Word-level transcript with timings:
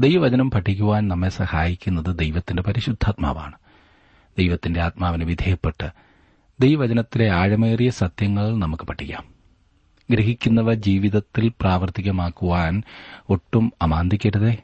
ദൈവവചനം 0.00 0.50
പഠിക്കുവാൻ 0.50 1.08
നമ്മെ 1.08 1.28
സഹായിക്കുന്നത് 1.28 2.18
ദൈവത്തിന്റെ 2.18 2.62
പരിശുദ്ധാത്മാവാണ്. 2.62 3.52
ദൈവത്തിന്റെ 4.38 4.80
ആത്മാവിന് 4.80 5.24
വിധേയപ്പെട്ട് 5.24 5.90
ദൈവവചനത്തിലെ 6.60 7.30
ആഴമേറിയ 7.30 7.90
സത്യങ്ങൾ 7.90 8.56
നമുക്ക് 8.56 8.82
പഠിക്കാം. 8.82 9.24
ഗ്രഹിക്കുന്നവ 10.10 10.74
ജീവിതത്തിൽ 10.74 11.52
പ്രാവർത്തികമാക്കുവാൻ 11.60 12.82
ഒട്ടും 13.30 13.72
അമാന്തിക്കരുതേ. 13.82 14.56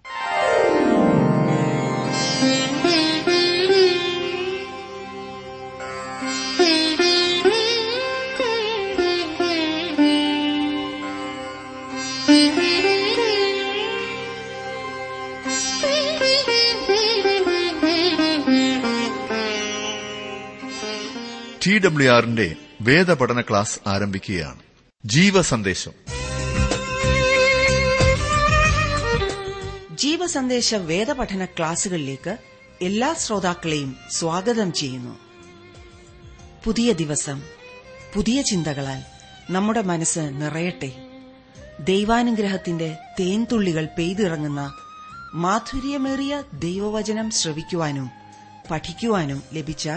ടി 21.67 21.79
ഡബ്ല്യു 21.79 22.11
ആറിന്റെ 22.11 22.57
വേദപഠന 22.81 23.41
ക്ലാസ് 23.41 23.81
ആരംഭിക്കുകയാണ്. 23.87 24.59
ജീവസന്ദേശം. 25.05 25.93
ജീവസന്ദേശ 29.97 30.75
വേദപഠന 30.75 31.45
ക്ലാസുകളിലേക്ക് 31.45 32.37
എല്ലാ 32.83 33.15
ശ്രോതാക്കളെയും 33.15 33.97
സ്വാഗതം 34.11 34.73
ചെയ്യുന്നു. 34.73 35.19
പുതിയ 36.65 36.93
ദിവസം 36.93 37.43
പുതിയ 38.15 38.43
ചിന്തകളാൽ 38.43 39.03
നമ്മുടെ 39.53 39.83
മനസ്സ് 39.83 40.19
നിറയട്ടെ. 40.19 40.93
ദൈവാനുഗ്രഹത്തിന്റെ 41.81 42.97
തേൻതുള്ളികൾ 43.21 43.89
പെയ്തിറങ്ങുന്ന 43.99 44.75
മാധുര്യമേറിയ 45.35 46.43
ദൈവവചനം 46.53 47.31
ശ്രവിക്കുവാനും 47.31 48.11
പഠിക്കുവാനും 48.71 49.43
ലഭിച്ച 49.55 49.89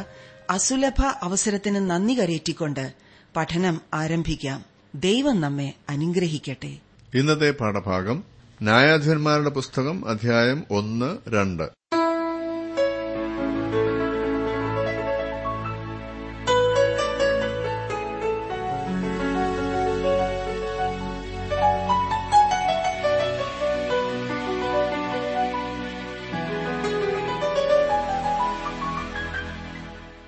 അസുലഭ 0.50 1.02
അവസരത്തിന് 1.22 1.90
നന്ദി 1.90 2.14
കരയേറ്റിക്കൊണ്ട് 2.14 2.94
പഠനം 3.36 3.82
ആരംഭിക്കാം. 3.94 4.66
ദൈവം 4.96 5.42
നമ്മെ 5.42 5.74
അനുഗ്രഹിക്കട്ടെ. 5.90 6.78
ഇന്നത്തെ 7.14 7.52
പാഠഭാഗം 7.52 8.24
ന്യായാധിപന്മാരുടെ 8.62 9.50
പുസ്തകം 9.50 10.08
അധ്യായം 10.08 10.64
ഒന്ന് 10.72 11.18
രണ്ട്. 11.30 11.64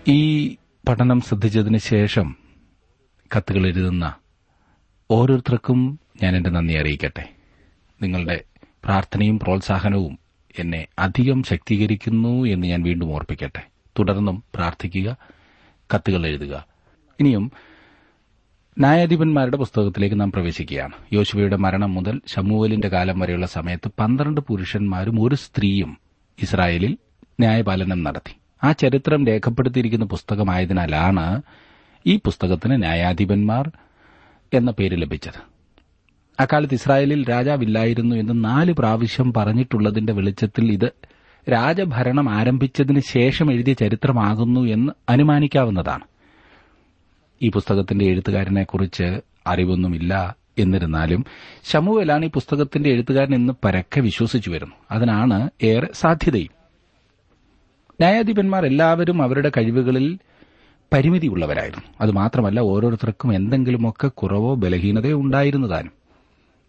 ഈ 0.10 0.56
പഠനം 0.90 1.22
ശ്രദ്ധിച്ചതിന് 1.22 1.78
ശേഷം 1.78 2.36
കത്തുകൾ 3.38 3.68
എഴുതുന്ന 3.68 4.14
ഓരോരുത്തർക്കും 5.12 6.00
ഞാൻ 6.24 6.36
എന്റെ 6.36 6.50
നന്ദി 6.50 6.74
അറിയിക്കട്ടെ. 6.74 7.30
നിങ്ങളുടെ 8.02 8.44
പ്രാർത്ഥനയും 8.84 9.40
പ്രോത്സാഹനവും 9.40 10.20
എന്നെ 10.60 10.88
അധികം 11.00 11.44
ശക്തീകരിക്കുന്നു 11.44 12.46
എന്ന് 12.46 12.68
ഞാൻ 12.68 12.84
വീണ്ടും 12.84 13.14
ഓർപ്പിക്കട്ടെ. 13.14 13.68
തുടർന്നും 14.00 14.44
പ്രാർത്ഥിക്കുക 14.56 15.18
കത്തുകൾ 15.96 16.28
എഴുതുക. 16.28 16.68
ഇനിയും 17.20 17.52
ന്യായാധിപന്മാരുടെ 18.80 19.58
പുസ്തകത്തിലേക്ക് 19.58 20.20
നാം 20.20 20.32
പ്രവേശിക്കുകയാണ്. 20.32 20.92
യോശുവയുടെ 21.14 21.56
മരണം 21.56 21.94
മുതൽ 21.94 22.22
ഷമുവലിന്റെ 22.28 22.88
കാലം 22.88 23.20
വരെയുള്ള 23.20 23.46
സമയത്ത് 23.46 23.92
പന്ത്രണ്ട് 24.00 24.42
പുരുഷന്മാരും 24.42 25.24
ഒരു 25.24 25.36
സ്ത്രീയും 25.36 25.98
ഇസ്രായേലിൽ 26.42 26.98
ന്യായപാലനം 27.40 28.04
നടത്തി. 28.04 28.37
ആ 28.64 28.72
ചരിത്രം 28.72 29.28
രേഖപ്പെടുത്തിയിരിക്കുന്ന 29.28 30.06
പുസ്തകമായതിനാലാണ് 30.06 31.42
ഈ 32.06 32.16
പുസ്തകത്തിന് 32.16 32.82
ന്യായാധിപന്മാർ 32.82 33.72
എന്ന 34.54 34.72
പേര് 34.72 35.02
ലഭിച്ചത്. 35.02 35.58
അക്കാലത്ത് 36.40 36.74
ഇസ്രായേലിൽ 36.74 37.30
രാജാവില്ലായിരുന്നു 37.30 38.16
എന്ന് 38.16 38.46
നാല് 38.46 38.74
പ്രാവശ്യം 38.74 39.34
പറഞ്ഞിട്ടുള്ളതിന്റെ 39.34 40.14
വെളിച്ചത്തിൽ 40.14 40.72
ഇത് 40.72 40.92
രാജഭരണം 41.52 42.30
ആരംഭിച്ചതിന് 42.30 43.00
ശേഷം 43.00 43.54
എഴുതിയ 43.54 43.74
ചരിത്രമാകുന്നു 43.74 44.60
എന്ന് 44.60 44.92
അനുമാനിക്കാവുന്നതാണ്. 45.10 46.04
ഈ 47.42 47.50
പുസ്തകത്തിന്റെ 47.50 48.06
എഴുത്തുകാരനെക്കുറിച്ച് 48.06 49.22
അറിവൊന്നുമില്ല 49.48 50.36
എന്നിരുന്നാലും 50.58 51.26
ശമുവേലാണ് 51.64 52.26
ഈ 52.26 52.30
പുസ്തകത്തിന്റെ 52.30 52.90
എഴുത്തുകാരൻ 52.90 53.36
എന്ന് 53.36 53.54
പരക്കെ 53.66 54.02
വിശ്വസിച്ചു 54.02 54.50
വരുന്നു. 54.50 54.76
അതിനാണ് 54.92 55.50
ഏറെ 55.64 55.88
സാധ്യതയും. 55.94 56.57
ന്യായാധിപന്മാർ 58.02 58.66
എല്ലാവരും 58.66 59.22
അവരുടെ 59.22 59.52
കഴിവുകളിൽ 59.58 60.20
പരിമിതിയുള്ളവരായിരുന്നു. 60.94 61.84
അതുമാത്രമല്ല 62.02 62.60
ഓരോരുത്തർക്കും 62.60 63.36
എന്തെങ്കിലുമൊക്കെ 63.36 64.08
കുറവോ 64.08 64.56
ബലഹീനതയോ 64.56 65.18
ഉണ്ടായിരുന്നതാനും. 65.18 65.92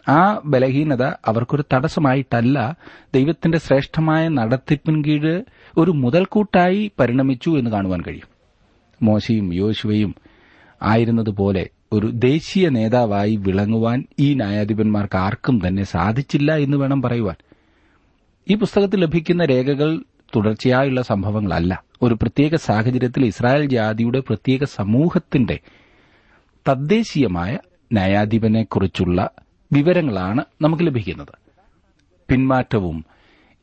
ആ 0.08 0.40
ബലഹീനത 0.44 1.02
അവർക്കൊരു 1.02 1.64
തടസ്സമായിട്ടല്ല 1.72 2.76
ദൈവത്തിന്റെ 3.14 3.58
ശ്രേഷ്ഠമായ 3.58 4.28
നടത്തിപ്പിൻ 4.28 5.04
കീഴ് 5.04 5.42
ഒരു 5.78 5.90
മുതൽക്കൂട്ടായി 5.90 6.90
പരിണമിച്ചു 7.00 7.50
എന്ന് 7.50 7.70
കാണുവാൻ 7.70 8.00
കഴിയും. 8.00 8.28
മോശയും 9.02 9.54
യോശുവയും 9.54 10.14
ആയിരുന്നതുപോലെ 10.82 11.68
ഒരു 11.92 12.06
ദേശീയ 12.06 12.68
നേതാവായി 12.68 13.36
വിളങ്ങുവാൻ 13.36 14.04
ഈ 14.18 14.34
ന്യായാധിപന്മാർക്ക് 14.34 15.16
ആർക്കും 15.16 15.60
തന്നെ 15.66 15.82
സാധിച്ചില്ല 15.82 16.56
എന്ന് 16.56 16.76
വേണം 16.76 17.02
പറയുവാൻ. 17.02 17.36
ഈ 18.50 18.54
പുസ്തകത്തിൽ 18.54 19.00
ലഭിക്കുന്ന 19.00 19.44
രേഖകൾ 19.44 20.02
തുടർച്ചയായുള്ള 20.36 21.02
സംഭവങ്ങളല്ല. 21.02 21.84
ഒരു 22.02 22.14
പ്രത്യേക 22.14 22.54
സാഹചര്യത്തിൽ 22.54 23.26
ഇസ്രായേൽ 23.26 23.66
ജാതിയുടെ 23.66 24.20
പ്രത്യേക 24.20 24.64
സമൂഹത്തിന്റെ 24.64 25.58
തദ്ദേശീയമായ 26.68 27.58
ന്യായാധിപനെക്കുറിച്ചുള്ള 27.92 29.30
വിവരങ്ങളാണ് 29.72 30.44
നമുക്ക് 30.62 30.86
ലഭിക്കുന്നത്. 30.86 31.34
പിന്മാറ്റവും 32.28 33.04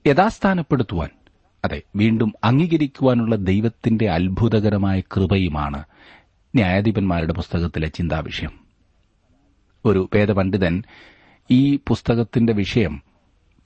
യഥാസ്ഥാനപ്പെടുത്തുവാൻ 0.07 1.09
അതെ 1.65 1.81
വീണ്ടും 1.95 2.33
അംഗീകരിക്കുവാനുള്ള 2.43 3.35
ദൈവത്തിന്റെ 3.35 4.09
അത്ഭുതകരമായ 4.09 4.99
കൃപയുമാണ് 4.99 5.83
ന്യായാധിപന്മാരുടെ 6.55 7.33
പുസ്തകത്തിലെ 7.33 7.87
ചിന്താവിഷയം. 7.87 8.51
ഒരു 9.85 10.09
വേദപണ്ഡിതൻ 10.15 10.83
ഈ 11.51 11.75
പുസ്തകത്തിന്റെ 11.75 12.53
വിഷയം 12.53 13.01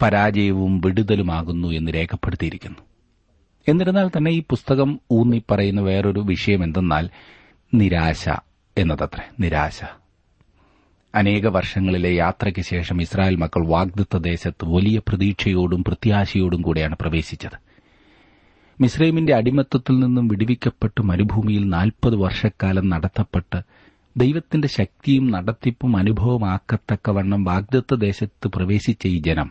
പരാജയവും 0.01 0.81
വിടുതലുമാകുന്നു 0.81 1.67
എന്ന് 1.67 1.91
രേഖപ്പെടുത്തിയിരിക്കുന്നു. 1.95 2.88
എന്നിരുന്നാൽ 3.69 4.07
തന്നെ 4.07 4.31
ഈ 4.31 4.41
പുസ്തകം 4.49 4.99
ഊന്നി 5.11 5.41
പറയുന്ന 5.51 5.81
വേറൊരു 5.81 6.19
വിഷയം 6.19 6.63
എന്തെന്നാൽ 6.63 7.05
നിരാശ 7.73 8.23
എന്നതത്രേ 8.77 9.25
നിരാശ. 9.39 9.79
അനേക 11.15 11.47
വർഷങ്ങളിലെ 11.47 12.11
യാത്രയ്ക്ക് 12.15 12.61
ശേഷം 12.61 13.01
ഇസ്രായേൽ 13.01 13.35
മക്കൾ 13.35 13.67
വാഗ്ദത്ത 13.67 14.17
ദേശത്ത് 14.17 14.65
വലിയ 14.65 14.97
പ്രതീക്ഷയോടും 15.07 15.83
പ്രത്യാശയോടും 15.83 16.61
കൂടെയാണ് 16.61 16.95
പ്രവേശിച്ചത്. 17.01 17.57
മിസ്രൈമിന്റെ 18.81 19.33
അടിമത്തത്തിൽ 19.35 19.95
നിന്നും 19.99 20.27
വിടുവിക്കപ്പെട്ട് 20.27 21.01
മരുഭൂമിയിൽ 21.01 21.63
നാൽപ്പത് 21.69 22.15
വർഷക്കാലം 22.15 22.89
നടത്തപ്പെട്ട് 22.89 23.59
ദൈവത്തിന്റെ 24.17 24.67
ശക്തിയും 24.67 25.25
നടത്തിപ്പും 25.31 25.97
അനുഭവമാക്കത്തക്കവണ്ണം 25.97 27.43
വാഗ്ദത്ത 27.43 27.95
ദേശത്ത് 27.95 28.47
പ്രവേശിച്ച 28.47 29.07
ഈ 29.07 29.19
ജനം 29.19 29.49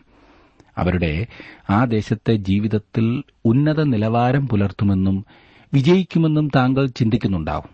അവരുടെ 0.79 1.27
ആ 1.69 1.85
ദേശത്തെ 1.85 2.35
ജീവിതത്തിൽ 2.35 3.23
ഉന്നത 3.45 3.83
നിലവാരം 3.83 4.47
പുലർത്തുമെന്നും 4.47 5.25
വിജയിക്കുമെന്നും 5.73 6.49
താങ്കൾ 6.55 6.85
ചിന്തിക്കുന്നുണ്ടാവും. 6.85 7.69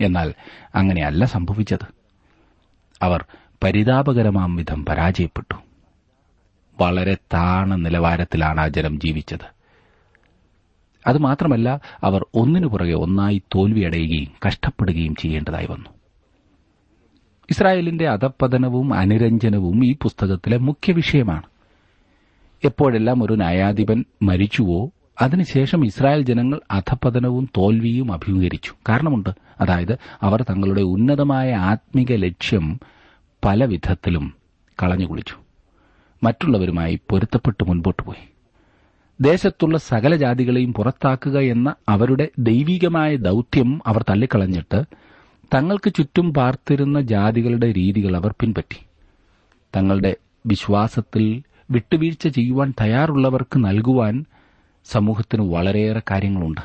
എന്നാൽ 0.00 0.34
അങ്ങനെയല്ല 0.74 1.24
സംഭവിച്ചത്. 1.24 1.86
അവർ 3.02 3.24
പരിതാപകരമാം 3.64 4.56
വിധം 4.56 4.84
പരാജയപ്പെട്ടു. 4.84 5.54
വളരെ 6.80 7.14
താണ 7.14 7.74
നിലവാരത്തിലാണ് 7.74 8.60
ആ 8.60 8.68
ജനം 8.68 9.00
ജീവിച്ചത്. 9.00 9.60
അതുമാത്രമല്ല 11.06 11.80
അവർ 12.04 12.26
ഒന്നിനു 12.34 12.66
പുറകെ 12.66 12.92
ഒന്നായി 12.92 13.42
തോൽവിയടയുകയും 13.54 14.32
കഷ്ടപ്പെടുകയും 14.46 15.14
ചെയ്യേണ്ടതായി 15.14 15.66
വന്നു. 15.66 15.90
ഇസ്രായേലിന്റെ 17.50 18.08
അധപ്പതനവും 18.08 18.94
അനുരഞ്ജനവും 18.94 19.84
ഈ 19.84 19.96
പുസ്തകത്തിലെ 20.02 20.56
മുഖ്യ 20.56 20.92
വിഷയമാണ്. 20.92 21.42
എപ്പോഴെല്ലാം 22.64 23.24
ഒരു 23.24 23.32
ന്യായാധിപൻ 23.32 24.04
മരിച്ചുവോ 24.22 24.90
അതിനുശേഷം 25.22 25.84
ഇസ്രായേൽ 25.84 26.22
ജനങ്ങൾ 26.22 26.60
അധപതനവും 26.70 27.50
തോൽവിയും 27.56 28.12
അഭിമുഖീകരിച്ചു. 28.12 28.72
കാരണമുണ്ട് 28.88 29.30
അതായത് 29.60 29.98
അവർ 30.22 30.42
തങ്ങളുടെ 30.42 30.80
ഉന്നതമായ 30.80 31.52
ആത്മീക 31.52 32.06
ലക്ഷ്യം 32.10 32.80
പല 33.44 33.64
വിധത്തിലും 33.64 34.34
കളഞ്ഞുകുളിച്ചു. 34.82 35.34
മറ്റുള്ളവരുമായി 36.22 37.00
പൊരുത്തപ്പെട്ട് 37.10 37.64
മുൻപോട്ട് 37.64 38.02
പോയി. 38.02 38.30
ദേശത്തുള്ള 39.20 39.78
സകല 39.78 40.16
ജാതികളെയും 40.16 40.74
പുറത്താക്കുക 40.74 41.38
എന്ന 41.38 41.74
അവരുടെ 41.88 42.28
ദൈവികമായ 42.38 43.16
ദൌത്യം 43.16 43.80
അവർ 43.86 44.02
തള്ളിക്കളഞ്ഞിട്ട് 44.02 44.84
തങ്ങൾക്ക് 45.54 45.94
ചുറ്റും 45.94 46.34
പാർത്തിരുന്ന 46.34 47.00
ജാതികളുടെ 47.00 47.72
രീതികൾ 47.72 48.16
അവർ 48.16 48.34
പിൻപറ്റി. 48.40 48.84
തങ്ങളുടെ 49.76 50.16
വിശ്വാസത്തിൽ 50.46 51.42
വിട്ടുവീഴ്ച 51.70 52.28
ചെയ്യുവാൻ 52.28 52.74
തയ്യാറുള്ളവർക്ക് 52.80 53.64
നൽകുവാൻ 53.64 54.24
സമൂഹത്തിന് 54.84 55.52
വളരെയേറെ 55.52 56.02
കാര്യങ്ങളുണ്ട്. 56.10 56.60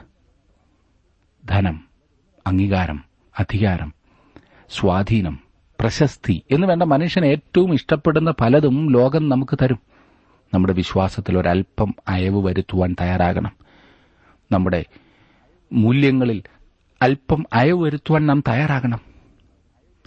ധനം 1.45 1.83
അംഗീകാരം 2.47 3.03
അധികാരം 3.39 3.93
സ്വാധീനം 4.69 5.39
പ്രശസ്തി 5.79 6.43
എന്ന് 6.51 6.67
വേണ്ട 6.67 6.83
മനുഷ്യൻ 6.83 7.25
ഏറ്റവും 7.25 7.73
ഇഷ്ടപ്പെടുന്ന 7.73 8.33
പലതും 8.41 8.91
ലോകം 8.91 9.29
നമുക്ക് 9.29 9.57
തരും. 9.61 9.79
നമ്മുടെ 10.53 10.73
വിശ്വാസത്തിൽ 10.73 11.37
ഒരല്പം 11.37 11.95
അയവ് 12.07 12.45
വരുത്തുവാൻ 12.45 12.95
തയ്യാറാകണം. 13.01 13.51
നമ്മുടെ 14.51 14.85
മൂല്യങ്ങളിൽ 15.73 16.43
അല്പം 17.01 17.45
അയവ് 17.53 17.83
വരുത്തുവാൻ 17.83 18.25
നാം 18.25 18.43
തയ്യാറാകണം. 18.47 19.14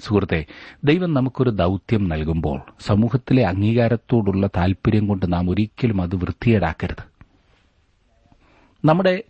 സുഹൃത്തെ 0.00 0.46
ദൈവം 0.84 1.14
നമുക്കൊരു 1.14 1.50
ദൌത്യം 1.50 2.08
നൽകുമ്പോൾ 2.08 2.60
സമൂഹത്തിലെ 2.80 3.46
അംഗീകാരത്തോടുള്ള 3.46 4.46
താൽപര്യം 4.46 5.06
കൊണ്ട് 5.06 5.32
നാം 5.32 5.50
ഒരിക്കലും 5.50 6.02
അത് 6.02 6.16
വൃത്തികേടാക്കരുത്. 6.16 7.04
നമ്മുടെ 8.84 9.22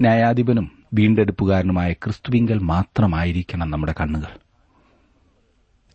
ന്യായാധിപനും 0.00 0.78
വീണ്ടെടുപ്പുകാരനുമായ 0.94 1.92
ക്രിസ്തുവിങ്കൽ 1.92 2.58
മാത്രമായിരിക്കണം 2.58 3.70
നമ്മുടെ 3.70 3.94
കണ്ണുകൾ. 4.00 4.38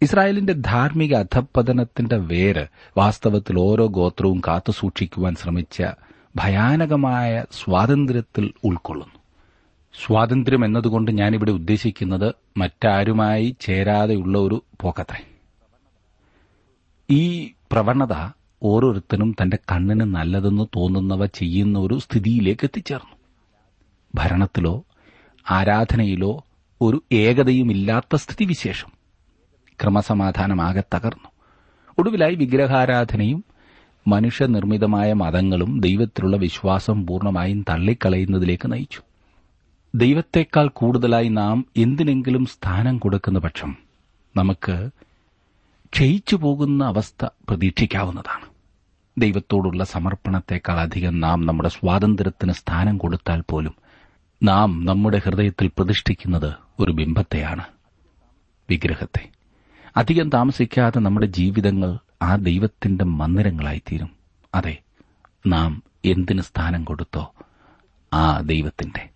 ഇസ്രായേലിന്റെ 0.01 0.53
ധാർമ്മിക 0.53 1.15
അധപ്പതനത്തിന്റെ 1.15 2.17
വേര് 2.17 2.67
വാസ്തവത്തിൽ 2.97 3.59
ഓരോ 3.59 3.87
ഗോത്രവും 3.87 4.41
കാത്തുസൂക്ഷിക്കുവാൻ 4.47 5.35
ശ്രമിച്ച 5.35 5.83
ഭയാനകമായ 6.35 7.45
സ്വാതന്ത്ര്യത്തിൽ 7.51 8.53
ഉൾക്കൊള്ളുന്നു. 8.63 9.12
സ്വാതന്ത്ര്യം 9.93 10.65
എന്നതുകൊണ്ട് 10.65 11.11
ഞാനിവിടെ 11.11 11.51
ഉദ്ദേശിക്കുന്നത് 11.51 12.35
മറ്റാരുമായി 12.57 13.55
ചേരാതെയുള്ള 13.59 14.37
ഒരു 14.37 14.63
പോക്കത്രേ. 14.81 15.25
ഈ 17.09 17.53
പ്രവണത 17.71 18.31
ഓരോരുത്തരും 18.63 19.35
തന്റെ 19.41 19.57
കണ്ണിന് 19.71 20.01
നല്ലതെന്ന് 20.01 20.63
തോന്നുന്നവ 20.75 21.25
ചെയ്യുന്ന 21.25 21.79
ഒരു 21.79 21.99
സ്ഥിതിയിലേക്ക് 21.99 22.65
എത്തിച്ചേർന്നു. 22.65 23.15
ഭരണത്തിലോ 24.15 24.85
ആരാധനയിലോ 25.51 26.45
ഒരു 26.81 27.03
ഏകതയുമില്ലാത്ത 27.11 28.15
സ്ഥിതിവിശേഷം 28.15 28.91
ക്രമസമാധാനമാകെ 29.81 30.83
തകർന്നു. 30.95 31.29
ഒടുവിലായി 31.97 32.35
വിഗ്രഹാരാധനയും 32.35 33.45
മനുഷ്യനിർമ്മിതമായ 34.07 35.13
മതങ്ങളും 35.13 35.79
ദൈവത്തിലുള്ള 35.79 36.37
വിശ്വാസം 36.37 37.05
പൂർണമായും 37.05 37.65
തള്ളിക്കളയുന്നതിലേക്ക് 37.69 38.71
നയിച്ചു. 38.71 39.01
ദൈവത്തെക്കാൾ 39.95 40.67
കൂടുതലായി 40.67 41.29
നാം 41.29 41.65
എന്തിനെങ്കിലും 41.77 42.45
സ്ഥാനം 42.45 42.97
കൊടുക്കുന്ന 42.97 43.39
പക്ഷം 43.39 43.75
നമുക്ക് 44.37 44.89
ക്ഷയിച്ചു 45.93 46.35
പോകുന്ന 46.35 46.83
അവസ്ഥ 46.85 47.25
പ്രതീക്ഷിക്കാവുന്നതാണ്. 47.25 48.45
ദൈവത്തോടുള്ള 49.17 49.83
സമർപ്പണത്തെക്കാൾ 49.83 50.79
അധികം 50.79 51.19
നാം 51.19 51.45
നമ്മുടെ 51.45 51.69
സ്വാതന്ത്ര്യത്തിന് 51.69 52.51
സ്ഥാനം 52.51 52.97
കൊടുത്താൽ 52.97 53.43
പോലും 53.49 53.75
നാം 54.43 54.85
നമ്മുടെ 54.85 55.21
ഹൃദയത്തിൽ 55.25 55.67
പ്രതിഷ്ഠിക്കുന്നത് 55.67 56.53
ഒരു 56.79 56.91
ബിംബത്തെയാണ് 56.91 57.63
വിഗ്രഹത്തെ. 58.69 59.29
അധികം 59.97 60.29
താമസിക്കാതെ 60.29 60.99
നമ്മുടെ 60.99 61.25
ജീവിതങ്ങൾ 61.25 61.97
ആ 62.21 62.35
ദൈവത്തിന്റെ 62.35 63.05
മന്ദിരങ്ങളായിത്തീരും. 63.05 64.09
അതെ 64.55 64.77
നാം 65.47 65.83
എന്തിന് 66.05 66.41
സ്ഥാനം 66.41 66.83
കൊടുത്തോ 66.83 67.33
ആ 68.13 68.39
ദൈവത്തിന്റെ. 68.39 69.12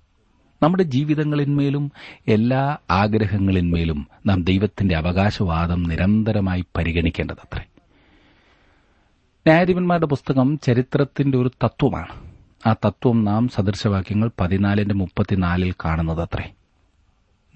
നമ്മുടെ 0.64 0.84
ജീവിതങ്ങളിന്മേലും 0.84 1.92
എല്ലാ 2.28 2.78
ആഗ്രഹങ്ങളിന്മേലും 2.92 4.08
നാം 4.26 4.44
ദൈവത്തിന്റെ 4.44 4.98
അവകാശവാദം 4.98 5.84
നിരന്തരമായി 5.84 6.66
പരിഗണിക്കേണ്ടതത്രേ. 6.78 7.62
ന്യായാധിപന്മാരുടെ 9.48 10.06
പുസ്തകം 10.06 10.60
ചരിത്രത്തിന്റെ 10.60 11.38
ഒരു 11.38 11.52
തത്വമാണ്. 11.64 12.34
ആ 12.66 12.74
തത്വം 12.74 13.24
നാം 13.24 13.48
സദൃശവാക്യങ്ങൾ 13.48 14.32
പതിനാലിന്റെ 14.40 14.96
മുപ്പത്തിനാലിൽ 14.96 15.74
കാണുന്നതത്രേ. 15.86 16.54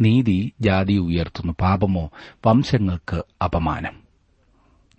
നീതി 0.01 0.51
ജാതി 0.61 0.93
ഉയർത്തുന്നു. 0.93 1.53
പാപമോ 1.61 2.11
വംശങ്ങൾക്ക് 2.47 3.23
അപമാനം. 3.43 4.10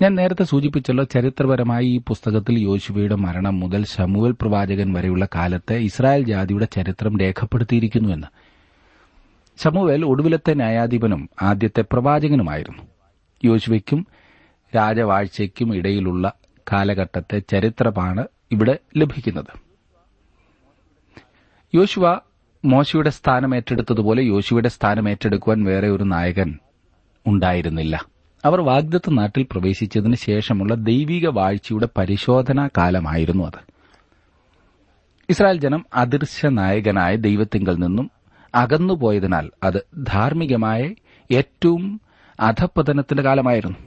ഞാൻ 0.00 0.14
നേരത്തെ 0.14 0.44
സൂചിപ്പിച്ചല്ലോ 0.44 1.04
ചരിത്രപരമായി 1.04 1.86
ഈ 1.86 1.98
പുസ്തകത്തിൽ 1.98 2.58
യോശുവയുടെ 2.58 3.14
മരണം 3.14 3.60
മുതൽ 3.60 3.84
ശമുവൽ 3.84 4.30
പ്രവാചകൻ 4.30 4.92
വരെയുള്ള 4.92 5.28
കാലത്തെ 5.34 5.74
ഇസ്രായേൽ 5.74 6.24
ജാതിയുടെ 6.24 6.64
ചരിത്രം 6.64 7.18
രേഖപ്പെടുത്തിയിരിക്കുന്നുവെന്ന് 7.18 8.26
ശമുവേൽ 9.58 10.04
ഒടുവിലത്തെ 10.04 10.54
ന്യായാധിപനും 10.54 11.28
ആദ്യത്തെ 11.42 11.84
പ്രവാചകനുമായിരുന്നു. 11.92 12.82
യോശുവയ്ക്കും 13.44 14.06
രാജവാഴ്ചയ്ക്കും 14.76 15.76
ഇടയിലുള്ള 15.76 16.32
കാലഘട്ടത്തെ 16.72 17.38
ചരിത്രമാണ് 17.38 18.26
ഇവിടെ 18.52 18.78
ലഭിക്കുന്നത്. 18.96 19.52
യോശുവ 21.74 22.18
മോശയുടെ 22.64 23.10
സ്ഥാനം 23.10 23.54
ഏറ്റെടുത്തതുപോലെ 23.54 24.22
യോശുവയുടെ 24.22 24.68
സ്ഥാനം 24.68 25.08
ഏറ്റെടുക്കുവാൻ 25.08 25.64
വേറെ 25.64 25.88
ഒരു 25.90 26.04
നായകൻ 26.04 26.58
ഉണ്ടായിരുന്നില്ല. 27.26 28.11
അവർ 28.44 28.60
വാഗ്ദത്ത 28.60 29.10
നാട്ടിൽ 29.10 29.46
പ്രവേശിച്ചതിന് 29.52 30.14
ശേഷമുള്ള 30.14 30.74
ദൈവിക 30.74 31.28
വാഴ്ചയുടെ 31.28 31.88
പരിശോധനാ 31.98 32.68
കാലമായിരുന്നു 32.78 33.44
അത്. 33.44 33.60
ഇസ്രായേൽ 35.30 35.58
ജനം 35.58 35.86
അദൃശ്യ 35.94 36.48
നായകനായ 36.48 37.16
ദൈവത്തിങ്കൽ 37.16 37.74
നിന്നും 37.74 38.10
അകന്നുപോയതിനാൽ 38.54 39.50
അത് 39.62 39.86
ധാർമ്മികമായ 39.98 40.90
ഏറ്റവും 41.32 42.00
അധപ്പതനത്തിന്റെ 42.40 43.22
കാലമായിരുന്നു. 43.22 43.78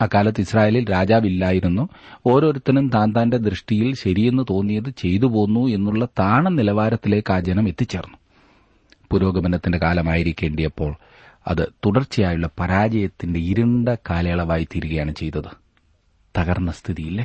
അക്കാലത്ത് 0.00 0.40
ഇസ്രായേലിൽ 0.40 0.90
രാജാവില്ലായിരുന്നു. 0.90 1.88
ഓരോരുത്തരും 2.26 2.88
താൻ 2.88 3.12
താന്റെ 3.12 3.36
ദൃഷ്ടിയിൽ 3.36 3.94
ശരിയെന്ന് 3.94 4.42
തോന്നിയത് 4.50 4.90
ചെയ്തു 4.98 5.26
പോന്നു 5.26 5.66
എന്നുള്ള 5.66 6.04
താണ 6.04 6.48
നിലവാരത്തിലേക്ക് 6.48 7.32
ആ 7.32 7.40
ജനം 7.40 7.68
എത്തിച്ചേർന്നു. 7.68 8.16
പുരോഗമനത്തിന്റെ 9.10 9.78
കാലമായിരിക്കേണ്ടിയപ്പോൾ 9.78 10.96
അത് 11.48 11.72
തുടർച്ചയായുള്ള 11.86 12.50
പരാജയത്തിന്റെ 12.60 13.40
ഇരുണ്ട 13.40 13.88
കാലയളവായി 13.88 14.64
തീരുകയാണ് 14.64 15.14
ചെയ്തത്. 15.14 15.50
തകർന്ന 16.38 16.70
സ്ഥിതിയില്ലേ? 16.70 17.24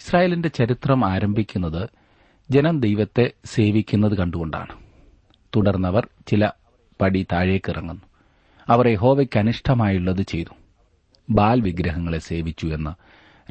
ഇസ്രായേലിന്റെ 0.00 0.48
ചരിത്രം 0.48 1.06
ആരംഭിക്കുന്നത് 1.06 1.88
ജനം 2.50 2.80
ദൈവത്തെ 2.80 3.30
സേവിക്കുന്നത് 3.44 4.16
കണ്ടുകൊണ്ടാണ്. 4.16 4.68
തുടർന്നവർ 5.56 6.08
ചില 6.26 6.50
പടി 7.00 7.26
താഴേക്കിറങ്ങുന്നു 7.32 8.02
അവർ 8.68 8.88
യഹോവയ്ക്ക് 8.88 9.38
അനിഷ്ടമായുള്ളത് 9.38 10.22
ചെയ്തു. 10.22 10.54
ബാൽ 11.30 11.60
വിഗ്രഹങ്ങളെ 11.60 12.18
സേവിച്ചു 12.18 12.66
എന്ന് 12.66 12.90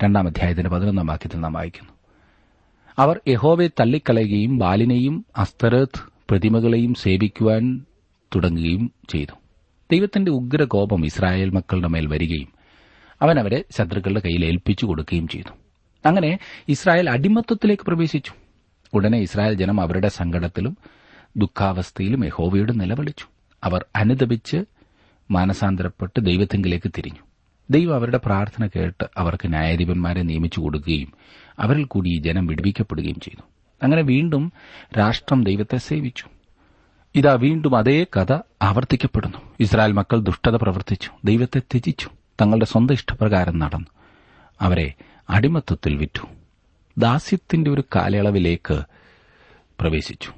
രണ്ടാം 0.04 0.28
അധ്യായത്തിന്റെ 0.28 0.70
പതിനൊന്നാം 0.70 1.06
വാക്യത്തിൽ 1.06 1.40
നാം 1.40 1.54
വായിക്കുന്നു. 1.54 1.92
അവർ 3.00 3.20
യഹോവയെ 3.28 3.68
തള്ളിക്കളയുകയും 3.68 4.58
ബാലിനെയും 4.58 5.26
അസ്തരത്ത് 5.38 6.02
പ്രതിമകളെയും 6.30 6.94
സേവിക്കുവാൻ 6.94 7.86
തുടങ്ങുകയും 8.36 8.92
ചെയ്തു. 9.10 9.47
ദൈവത്തിന്റെ 9.92 10.32
ഉഗ്രകോപം 10.32 11.06
ഇസ്രായേൽ 11.06 11.50
മക്കളുടെ 11.50 11.88
മേൽ 11.88 12.08
വരികയും 12.08 12.48
അവൻ 13.22 13.40
അവരെ 13.40 13.64
ശത്രുക്കളുടെ 13.72 14.20
കയ്യിൽ 14.20 14.46
ഏൽപ്പിച്ചു 14.46 14.86
കൊടുക്കുകയും 14.86 15.28
ചെയ്തു. 15.28 15.54
അങ്ങനെ 16.06 16.40
ഇസ്രായേൽ 16.70 17.10
അടിമത്വത്തിലേക്ക് 17.10 17.84
പ്രവേശിച്ചു. 17.84 18.32
ഉടനെ 18.94 19.18
ഇസ്രായേൽ 19.18 19.54
ജനം 19.54 19.82
അവരുടെ 19.82 20.08
സങ്കടത്തിലും 20.08 20.78
ദുഃഖാവസ്ഥയിലും 21.38 22.26
യഹോവയോട് 22.26 22.80
നിലവിളിച്ചു. 22.80 23.26
അവർ 23.64 23.86
അനുദപിച്ച് 23.96 24.66
മാനസാന്തരപ്പെട്ട് 25.32 26.20
ദൈവത്തെങ്കിലേക്ക് 26.20 26.92
തിരിഞ്ഞു. 26.98 27.20
ദൈവം 27.70 27.96
അവരുടെ 27.96 28.18
പ്രാർത്ഥന 28.18 28.68
കേട്ട് 28.68 29.06
അവർക്ക് 29.18 29.50
ന്യായാധിപന്മാരെ 29.50 30.22
നിയമിച്ചു 30.22 30.60
കൊടുക്കുകയും 30.60 31.14
അവരിൽ 31.60 31.84
കൂടി 31.84 32.10
ഈ 32.10 32.20
ജനം 32.20 32.48
വിടുവിക്കപ്പെടുകയും 32.48 33.20
ചെയ്തു. 33.20 33.42
അങ്ങനെ 33.84 34.02
വീണ്ടും 34.02 34.52
രാഷ്ട്രം 34.98 35.44
ദൈവത്തെ 35.44 35.78
സേവിച്ചു. 35.78 36.26
ഇതാ 37.18 37.34
വീണ്ടും 37.34 37.76
അതേ 37.76 38.06
കഥ 38.18 38.34
ആവർത്തിക്കപ്പെടുന്നു. 38.62 39.38
ഇസ്രായേൽ 39.60 39.92
മക്കൾ 39.92 40.20
ദുഷ്ടത 40.20 40.56
പ്രവർത്തിച്ചു 40.56 41.12
ദൈവത്തെ 41.24 41.60
ത്യജിച്ചു 41.60 42.10
തങ്ങളുടെ 42.42 42.66
സ്വന്തം 42.66 42.94
ഇഷ്ടപ്രകാരം 42.94 43.60
നടന്നു. 43.60 43.88
അവരെ 44.62 44.94
അടിമത്തത്തിൽ 45.30 45.96
വിറ്റു. 45.96 46.28
ദാസ്യത്തിന്റെ 46.98 47.72
ഒരു 47.72 47.84
കാലയളവിലേക്ക് 47.96 48.82
പ്രവേശിച്ചു. 49.80 50.32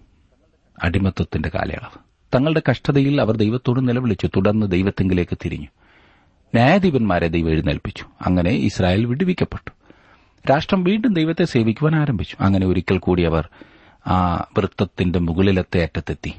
അടിമത്തത്തിന്റെ 0.83 1.49
കാലയളവ്. 1.49 1.99
തങ്ങളുടെ 2.35 2.61
കഷ്ടതയിൽ 2.69 3.21
അവർ 3.21 3.37
ദൈവത്തോട് 3.37 3.87
നിലവിളിച്ചു 3.87 4.27
തുടർന്ന് 4.27 4.71
ദൈവത്തെങ്കിലേക്ക് 4.71 5.37
തിരിഞ്ഞു. 5.45 5.67
ന്യായാധിപന്മാരെ 6.55 7.27
ദൈവം 7.27 7.49
എഴുന്നേൽപ്പിച്ചു. 7.49 8.05
അങ്ങനെ 8.21 8.51
ഇസ്രായേൽ 8.51 9.05
വിടുവിക്കപ്പെട്ടു. 9.05 9.71
രാഷ്ട്രം 10.51 10.83
വീണ്ടും 10.83 11.13
ദൈവത്തെ 11.13 11.45
സേവിക്കുവാൻ 11.45 11.95
ആരംഭിച്ചു. 11.95 12.37
അങ്ങനെ 12.39 12.67
ഒരിക്കൽ 12.67 12.97
കൂടി 12.97 13.23
അവർ 13.23 13.49
ആ 14.07 14.35
വൃത്തത്തിന്റെ 14.57 15.19
മുകളിലത്തെ 15.19 15.81
അറ്റത്തെത്തി. 15.81 16.33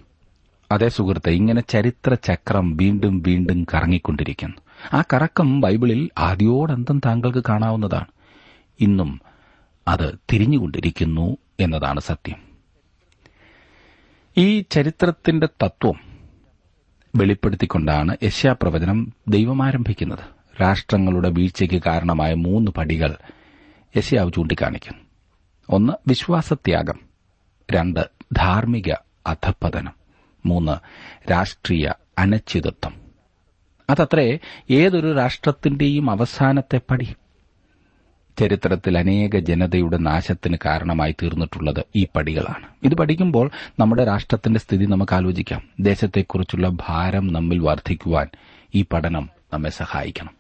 അതേ 0.71 0.89
സുഹൃത്തെ 0.89 1.31
ഇങ്ങനെ 1.31 1.61
ചരിത്ര 1.61 2.15
ചക്രം 2.15 2.77
വീണ്ടും 2.77 3.23
വീണ്ടും 3.27 3.67
കറങ്ങിക്കൊണ്ടിരിക്കുന്നു. 3.75 4.57
ആ 4.93 5.03
കറക്കം 5.13 5.61
ബൈബിളിൽ 5.61 6.11
ആദ്യോടന്തം 6.19 7.01
താങ്കൾക്ക് 7.07 7.45
കാണാവുന്നതാണ്. 7.49 8.05
ഇന്നും 8.81 9.21
അത് 9.89 10.19
തിരിഞ്ഞുകൊണ്ടിരിക്കുന്നു 10.33 11.37
എന്നതാണ് 11.61 12.01
സത്യം. 12.01 12.37
ഈ 14.37 14.65
ചരിത്രത്തിന്റെ 14.71 15.49
തത്വം 15.65 16.01
വെളിപ്പെടുത്തിക്കൊണ്ടാണ് 17.17 18.17
യശ്യാപ്രവചനം 18.23 19.13
ദൈവം 19.29 19.63
ആരംഭിക്കുന്നത് 19.63 20.63
രാഷ്ട്രങ്ങളുടെ 20.63 21.29
വീഴ്ചയ്ക്ക് 21.29 21.83
കാരണമായ 21.87 22.35
മൂന്ന് 22.35 22.71
പടികൾ 22.71 23.17
യശ്യാവ് 23.97 24.33
ചൂണ്ടിക്കാണിക്കുന്നു. 24.37 25.03
ഒന്ന് 25.71 25.93
വിശ്വാസത്യാഗം. 26.09 27.01
രണ്ട് 27.73 28.01
ധാർമ്മിക 28.33 28.93
അധപ്പതനം 29.27 30.00
മൂന്ന് 30.47 30.73
രാഷ്ട്രീയ 31.31 31.93
അനിശ്ചിതത്വം 32.19 33.01
അതത്രേ 33.91 34.39
ഏതൊരു 34.71 35.17
രാഷ്ട്രത്തിന്റെയും 35.17 36.11
അവസാനത്തെ 36.11 36.81
പടി. 36.91 37.15
ചരിത്രത്തിൽ 38.39 38.99
അനേക 38.99 39.39
ജനതയുടെ 39.39 39.97
നാശത്തിന് 39.97 40.57
കാരണമായി 40.65 41.13
തീർന്നിട്ടുള്ളത് 41.23 41.85
ഈ 41.97 42.07
പടികളാണ്. 42.17 42.67
ഇത് 42.83 42.95
പഠിക്കുമ്പോൾ 42.95 43.51
നമ്മുടെ 43.79 44.05
രാഷ്ട്രത്തിന്റെ 44.05 44.61
സ്ഥിതി 44.61 44.85
നമുക്ക് 44.85 45.15
ആലോചിക്കാം. 45.15 45.63
ദേശത്തെക്കുറിച്ചുള്ള 45.81 46.69
ഭാരം 46.69 47.33
നമ്മിൽ 47.33 47.59
വർദ്ധിക്കുവാൻ 47.59 48.27
ഈ 48.75 48.85
പഠനം 48.93 49.31
നമ്മെ 49.53 49.71
സഹായിക്കണം. 49.71 50.31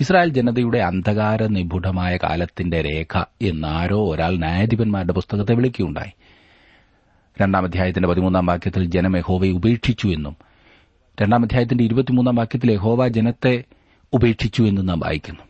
ഇസ്രായേൽ 0.00 0.28
ജനതയുടെ 0.28 0.78
അന്ധകാര 0.78 1.46
നിപുണമായ 1.46 2.16
കാലത്തിന്റെ 2.16 2.82
രേഖ 2.82 3.24
എന്നാരോ 3.42 4.10
ഒരാൾ 4.10 4.36
ന്യായാധിപന്മാരുടെ 4.36 5.12
പുസ്തകത്തെ 5.12 5.54
വിളിക്കുകയുണ്ടായി. 5.54 6.12
രണ്ടാം 7.42 7.64
അധ്യായത്തിന്റെ 7.64 8.08
പതിമൂന്നാം 8.08 8.46
വാക്യത്തിൽ 8.46 8.84
ജനം 8.84 9.16
യഹോവയെ 9.16 9.50
ഉപേക്ഷിച്ചു 9.50 10.08
എന്നും 10.08 10.36
രണ്ടാം 11.22 11.42
അധ്യായത്തിന്റെ 11.42 11.84
ഇരുപത്തിമൂന്നാം 11.84 12.34
വാക്യത്തിൽ 12.34 12.72
യഹോവ 12.72 13.08
ജനത്തെ 13.08 13.64
ഉപേക്ഷിച്ചു 14.12 14.62
എന്നും 14.62 14.86
നാം 14.86 15.00
വായിക്കുന്നു. 15.00 15.40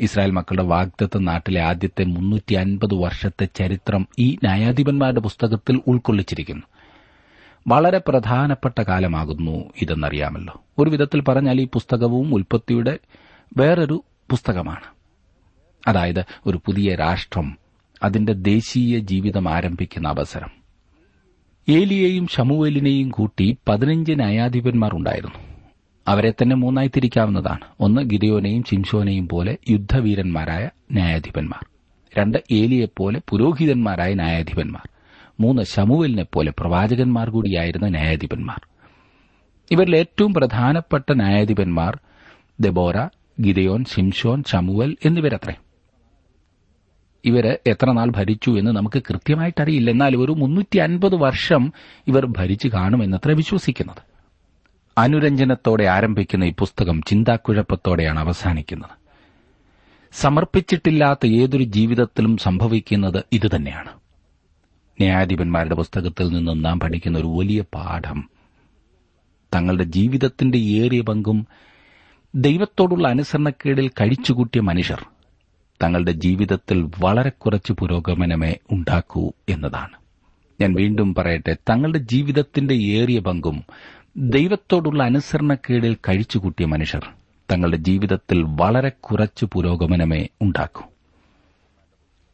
ഇസ്രായേൽ 0.00 0.30
മക്കളുടെ 0.30 0.62
വാഗ്ദത്ത 0.62 1.18
നാട്ടിലെ 1.18 1.60
ആദ്യത്തെ 1.60 2.04
മുന്നൂറ്റി 2.04 2.54
അൻപത് 2.54 2.94
വർഷത്തെ 2.94 3.48
ചരിത്രം 3.54 4.08
ഈ 4.18 4.30
ന്യായാധിപന്മാരുടെ 4.34 5.20
പുസ്തകത്തിൽ 5.20 5.80
ഉൾക്കൊള്ളിച്ചിരിക്കുന്നു. 5.86 6.62
വളരെ 7.68 8.00
പ്രധാനപ്പെട്ട 8.08 8.82
കാലമാകുന്നു 8.82 9.70
ഇതെന്നറിയാമല്ലോ. 9.82 10.62
ഒരു 10.78 10.90
വിധത്തിൽ 10.90 11.20
പറഞ്ഞാൽ 11.20 11.60
ഈ 11.60 11.68
പുസ്തകവും 11.72 12.34
ഉൽപ്പത്തിയുടെ 12.34 12.98
വേറൊരു 13.56 14.04
പുസ്തകമാണ്. 14.30 14.84
അതായത് 15.88 16.24
ഒരു 16.46 16.60
പുതിയ 16.66 16.94
രാഷ്ട്രം 16.94 17.58
അതിന്റെ 18.02 18.32
ദേശീയ 18.32 18.98
ജീവിതം 18.98 19.48
ആരംഭിക്കുന്ന 19.48 20.08
അവസരം. 20.08 20.63
ഏലിയെയും 21.68 22.26
ഷമുവേലിനെയും 22.26 23.10
കൂട്ടി 23.10 23.56
പതിനഞ്ച് 23.68 24.12
ന്യായാധിപന്മാർ 24.12 24.94
ഉണ്ടായിരുന്നു 24.94 25.34
അവരെ 26.08 26.30
തന്നെ 26.30 26.56
മൂന്നായി 26.56 26.90
തിരിക്കാവുന്നതാണ്. 26.96 27.60
ഒന്ന് 27.80 28.02
ഗിരിയോനെയും 28.02 28.62
ചിംഷോനെയും 28.62 29.28
പോലെ 29.28 29.58
യുദ്ധവീരന്മാരായ 29.70 30.70
ന്യായാധിപന്മാർ. 30.92 31.66
രണ്ട് 32.18 32.38
ഏലിയെപ്പോലെ 32.52 33.20
പുരോഹിതന്മാരായ 33.28 34.14
ന്യായാധിപന്മാർ. 34.14 34.88
മൂന്ന് 35.40 35.62
ശമുവലിനെ 35.62 36.24
പോലെ 36.32 36.52
പ്രവാചകന്മാർ 36.58 37.30
കൂടിയായിരുന്ന 37.30 37.88
ന്യായാധിപന്മാർ. 37.88 38.60
ഇവരിൽ 39.70 39.96
ഏറ്റവും 39.96 40.34
പ്രധാനപ്പെട്ട 40.34 41.12
ന്യായാധിപന്മാർ 41.12 41.98
ദെബോര 42.60 43.08
ഗിദയോൻ 43.40 43.84
ഷിംഷോൻ 43.84 44.44
ഷമുവൽ 44.52 44.96
എന്നിവരത്രേ. 45.04 45.54
ഇവർ 47.24 47.58
എത്ര 47.66 47.92
നാൾ 47.92 48.10
ഭരിച്ചു 48.10 48.50
എന്ന് 48.50 48.70
നമുക്ക് 48.70 49.02
കൃത്യമായിട്ടറിയില്ല. 49.10 49.90
എന്നാൽ 49.90 50.16
ഒരു 50.16 50.32
മുന്നൂറ്റി 50.32 50.78
അൻപത് 50.78 51.14
വർഷം 51.14 51.72
ഇവർ 52.06 52.26
ഭരിച്ചു 52.26 52.68
കാണുമെന്നത്ര 52.68 53.32
വിശ്വസിക്കുന്നത്. 53.32 54.02
അനുരഞ്ജനത്തോടെ 54.98 55.84
ആരംഭിക്കുന്ന 55.84 56.44
ഈ 56.44 56.52
പുസ്തകം 56.58 57.02
ചിന്താക്കുഴപ്പത്തോടെയാണ് 57.02 58.20
അവസാനിക്കുന്നത്. 58.20 58.90
സമർപ്പിച്ചിട്ടില്ലാത്ത 60.12 61.26
ഏതൊരു 61.26 61.62
ജീവിതത്തിലും 61.62 62.36
സംഭവിക്കുന്നത് 62.36 63.24
ഇതുതന്നെയാണ്. 63.32 63.88
ന്യായാധിപന്മാരുടെ 65.00 65.74
പുസ്തകത്തിൽ 65.74 66.28
നിന്നും 66.28 66.62
നാം 66.62 66.80
പഠിക്കുന്ന 66.80 67.18
ഒരു 67.18 67.26
വലിയ 67.26 67.64
പാഠം. 67.74 68.30
തങ്ങളുടെ 69.54 69.84
ജീവിതത്തിന്റെ 69.84 70.58
ഏറിയ 70.58 71.00
പങ്കും 71.00 71.46
ദൈവത്തോടുള്ള 72.34 73.08
അനുസരണക്കേടിൽ 73.08 73.88
കഴിച്ചുകൂട്ടിയ 73.88 74.60
മനുഷ്യർ 74.60 75.04
തങ്ങളുടെ 75.84 76.12
ജീവിതത്തിൽ 76.12 76.90
വളരെ 76.98 77.30
കുറച്ച് 77.30 77.72
പുരോഗമനമേ 77.72 78.54
ഉണ്ടാക്കൂ 78.70 79.32
എന്നതാണ്. 79.48 79.96
ഞാൻ 80.60 80.74
വീണ്ടും 80.74 81.14
പറയട്ടെ 81.14 81.56
തങ്ങളുടെ 81.70 81.98
ജീവിതത്തിന്റെ 81.98 82.74
ഏറിയ 82.74 83.18
പങ്കും 83.18 83.64
ദൈവത്തോടുള്ള 84.16 85.02
അനുസരണക്കേടിൽ 85.02 85.94
കഴിച്ചുകൂട്ടിയ 85.94 86.66
മനുഷ്യർ 86.66 87.06
തങ്ങളുടെ 87.52 87.76
ജീവിതത്തിൽ 87.76 88.42
വളരെ 88.42 88.88
കുറച്ച് 88.88 89.46
പുരോഗമനമേ 89.52 90.28
ഉണ്ടാക്കൂ. 90.42 90.82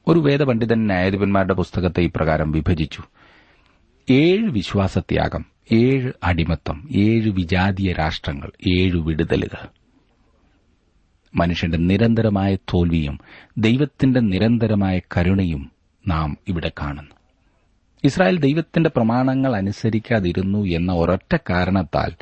ഒരു 0.09 0.19
വേദപണ്ഡിതൻ 0.19 0.87
ന്യായാധിപന്മാരുടെ 0.87 1.55
പുസ്തകത്തെ 1.55 2.01
ഇപ്രകാരം 2.01 2.53
വിഭജിച്ചു. 2.53 3.03
ഏഴ് 4.11 4.45
വിശ്വാസത്യാഗം 4.45 5.45
ഏഴ് 5.73 6.13
അടിമത്തം 6.25 6.89
ഏഴ് 6.95 7.31
വിജാതീയ 7.31 7.93
രാഷ്ട്രങ്ങൾ 7.93 8.51
ഏഴ് 8.79 8.97
വിടുതലുകൾ. 8.97 9.80
മനുഷ്യന്റെ 11.35 11.79
നിരന്തരമായ 11.79 12.55
തോൽവിയും 12.55 13.19
ദൈവത്തിന്റെ 13.59 14.21
നിരന്തരമായ 14.21 15.01
കരുണയും 15.17 15.71
നാം 16.09 16.37
ഇവിടെ 16.49 16.73
കാണുന്നു. 16.81 17.11
ഇസ്രായേൽ 18.05 18.39
ദൈവത്തിന്റെ 18.39 18.91
പ്രമാണങ്ങൾ 18.91 19.57
അനുസരിക്കാതിരുന്നു 19.57 20.59
എന്ന 20.59 20.93
ഒരൊറ്റ 20.93 21.37
കാരണത്താൽ 21.51 22.13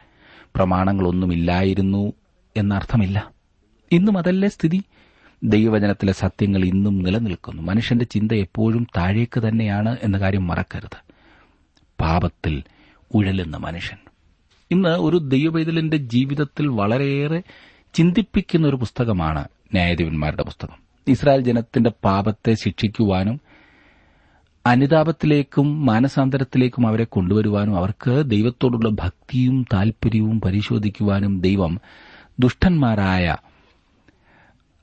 പ്രമാണങ്ങളൊന്നുമില്ലായിരുന്നു 0.56 2.12
എന്നർത്ഥമില്ല. 2.56 3.30
ഇന്നും 3.92 4.18
അതല്ലേ 4.18 4.48
സ്ഥിതി? 4.48 4.82
ദൈവവചനത്തിലെ 5.42 6.12
സത്യങ്ങൾ 6.12 6.64
ഇന്നും 6.64 7.02
നിലനിൽക്കുന്നു. 7.02 7.62
മനുഷ്യന്റെ 7.62 8.04
ചിന്ത 8.04 8.32
എപ്പോഴും 8.32 8.86
താഴേക്ക് 8.96 9.40
തന്നെയാണ് 9.40 9.96
എന്ന 10.02 10.18
കാര്യം 10.18 10.46
മറക്കരുത്. 10.46 10.96
പാപത്തിൽ 12.00 12.62
ഉഴലുന്ന 13.14 13.56
മനുഷ്യൻ. 13.56 13.98
ഇന്ന് 14.70 14.88
ഒരു 14.88 15.16
ദൈവവൈതലിന്റെ 15.16 15.96
ജീവിതത്തിൽ 15.96 16.66
വളരെയേറെ 16.66 17.42
ചിന്തിപ്പിക്കുന്ന 17.94 18.68
ഒരു 18.68 18.76
പുസ്തകമാണ് 18.76 19.44
ന്യായാധിപന്മാരുടെ 19.72 20.42
പുസ്തകം. 20.42 20.88
ഇസ്രായേൽ 21.08 21.40
ജനത്തിന്റെ 21.40 21.90
പാപത്തെ 22.04 22.54
ശിക്ഷിക്കുവാനും 22.54 23.40
അനുതാപത്തിലേക്കും 24.66 25.86
മാനസാന്തരത്തിലേക്കും 25.86 26.86
അവരെ 26.86 27.04
കൊണ്ടുവരുവാനും 27.04 27.76
അവർക്ക് 27.76 28.22
ദൈവത്തോടുള്ള 28.26 28.88
ഭക്തിയും 28.88 29.66
താൽപര്യവും 29.72 30.40
പരിശോധിക്കുവാനും 30.40 31.40
ദൈവം 31.40 31.80
ദുഷ്ടന്മാരായ 32.38 33.36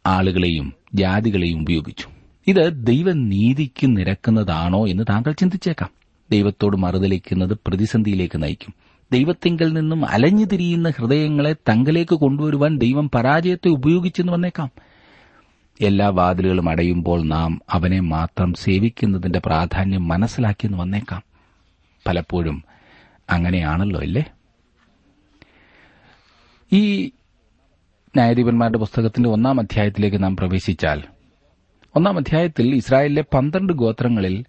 ആളുകളെയും 0.06 0.74
ജാതികളെയും 0.94 1.62
ഉപയോഗിച്ചു. 1.62 2.08
ഇത് 2.48 2.86
ദൈവനീതിക്ക് 2.88 3.98
നിരക്കുന്നതാണോ 3.98 4.88
എന്ന് 4.88 5.04
താങ്കൾ 5.10 5.32
ചിന്തിച്ചേക്കാം. 5.32 5.90
ദൈവത്തോട് 6.32 6.78
മറുതലിക്കുന്നത് 6.78 7.58
പ്രതിസന്ധിയിലേക്ക് 7.68 8.44
നയിക്കും. 8.44 8.85
ദൈവത്തിങ്കിൽ 9.12 9.74
നിന്നും 9.74 10.06
അലഞ്ഞു 10.06 10.46
തിരിയുന്ന 10.46 10.90
ഹൃദയങ്ങളെ 10.90 11.54
തങ്കലേക്ക് 11.54 12.16
കൊണ്ടുവരുവാൻ 12.16 12.78
ദൈവം 12.78 13.10
പരാജയത്തെ 13.10 13.68
ഉപയോഗിച്ചെന്ന് 13.68 14.34
വന്നേക്കാം. 14.34 14.70
എല്ലാ 15.82 16.08
വാതിലുകളും 16.08 16.70
അടയുമ്പോൾ 16.70 17.24
നാം 17.24 17.62
അവനെ 17.70 18.00
മാത്രം 18.00 18.54
സേവിക്കുന്നതിന്റെ 18.54 19.40
പ്രാധാന്യം 19.46 20.08
മനസ്സിലാക്കിയെന്ന് 20.08 20.78
വന്നേക്കാം. 20.78 21.24
പലപ്പോഴും 22.08 22.64
അങ്ങനെയാണല്ലോ 23.30 24.02
അല്ലേ? 24.02 24.26
ഈ 26.72 27.12
ന്യായാധിപന്മാരുടെ 28.16 28.78
പുസ്തകത്തിന്റെ 28.78 29.30
ഒന്നാം 29.30 29.60
അധ്യായത്തിലേക്ക് 29.60 30.24
നാം 30.24 30.38
പ്രവേശിച്ചാൽ 30.38 31.04
ഒന്നാം 31.96 32.18
അധ്യായത്തിൽ 32.18 32.76
ഇസ്രായേലിലെ 32.76 33.24
പന്ത്രണ്ട് 33.34 33.74
ഗോത്രങ്ങളിൽ 33.74 34.46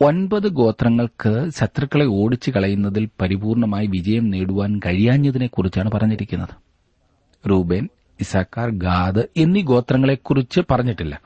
ഒൻപത് 0.00 0.48
ഗോത്രങ്ങൾക്ക് 0.48 1.50
ശത്രുക്കളെ 1.58 2.04
ഓടിച്ചു 2.04 2.50
കളയുന്നതിൽ 2.50 3.08
പരിപൂർണമായി 3.20 3.86
വിജയം 3.86 4.30
നേടുവാൻ 4.30 4.80
കഴിയാഞ്ഞതിനെക്കുറിച്ചാണ് 4.86 5.90
പറഞ്ഞിരിക്കുന്നത്. 5.90 6.48
റൂബേൻ 7.50 7.88
ഇസാക്കാർ 8.20 8.70
ഗാദ് 8.70 9.22
എന്നീ 9.36 9.62
ഗോത്രങ്ങളെക്കുറിച്ച് 9.62 10.60
പറഞ്ഞിട്ടില്ല. 10.70 11.20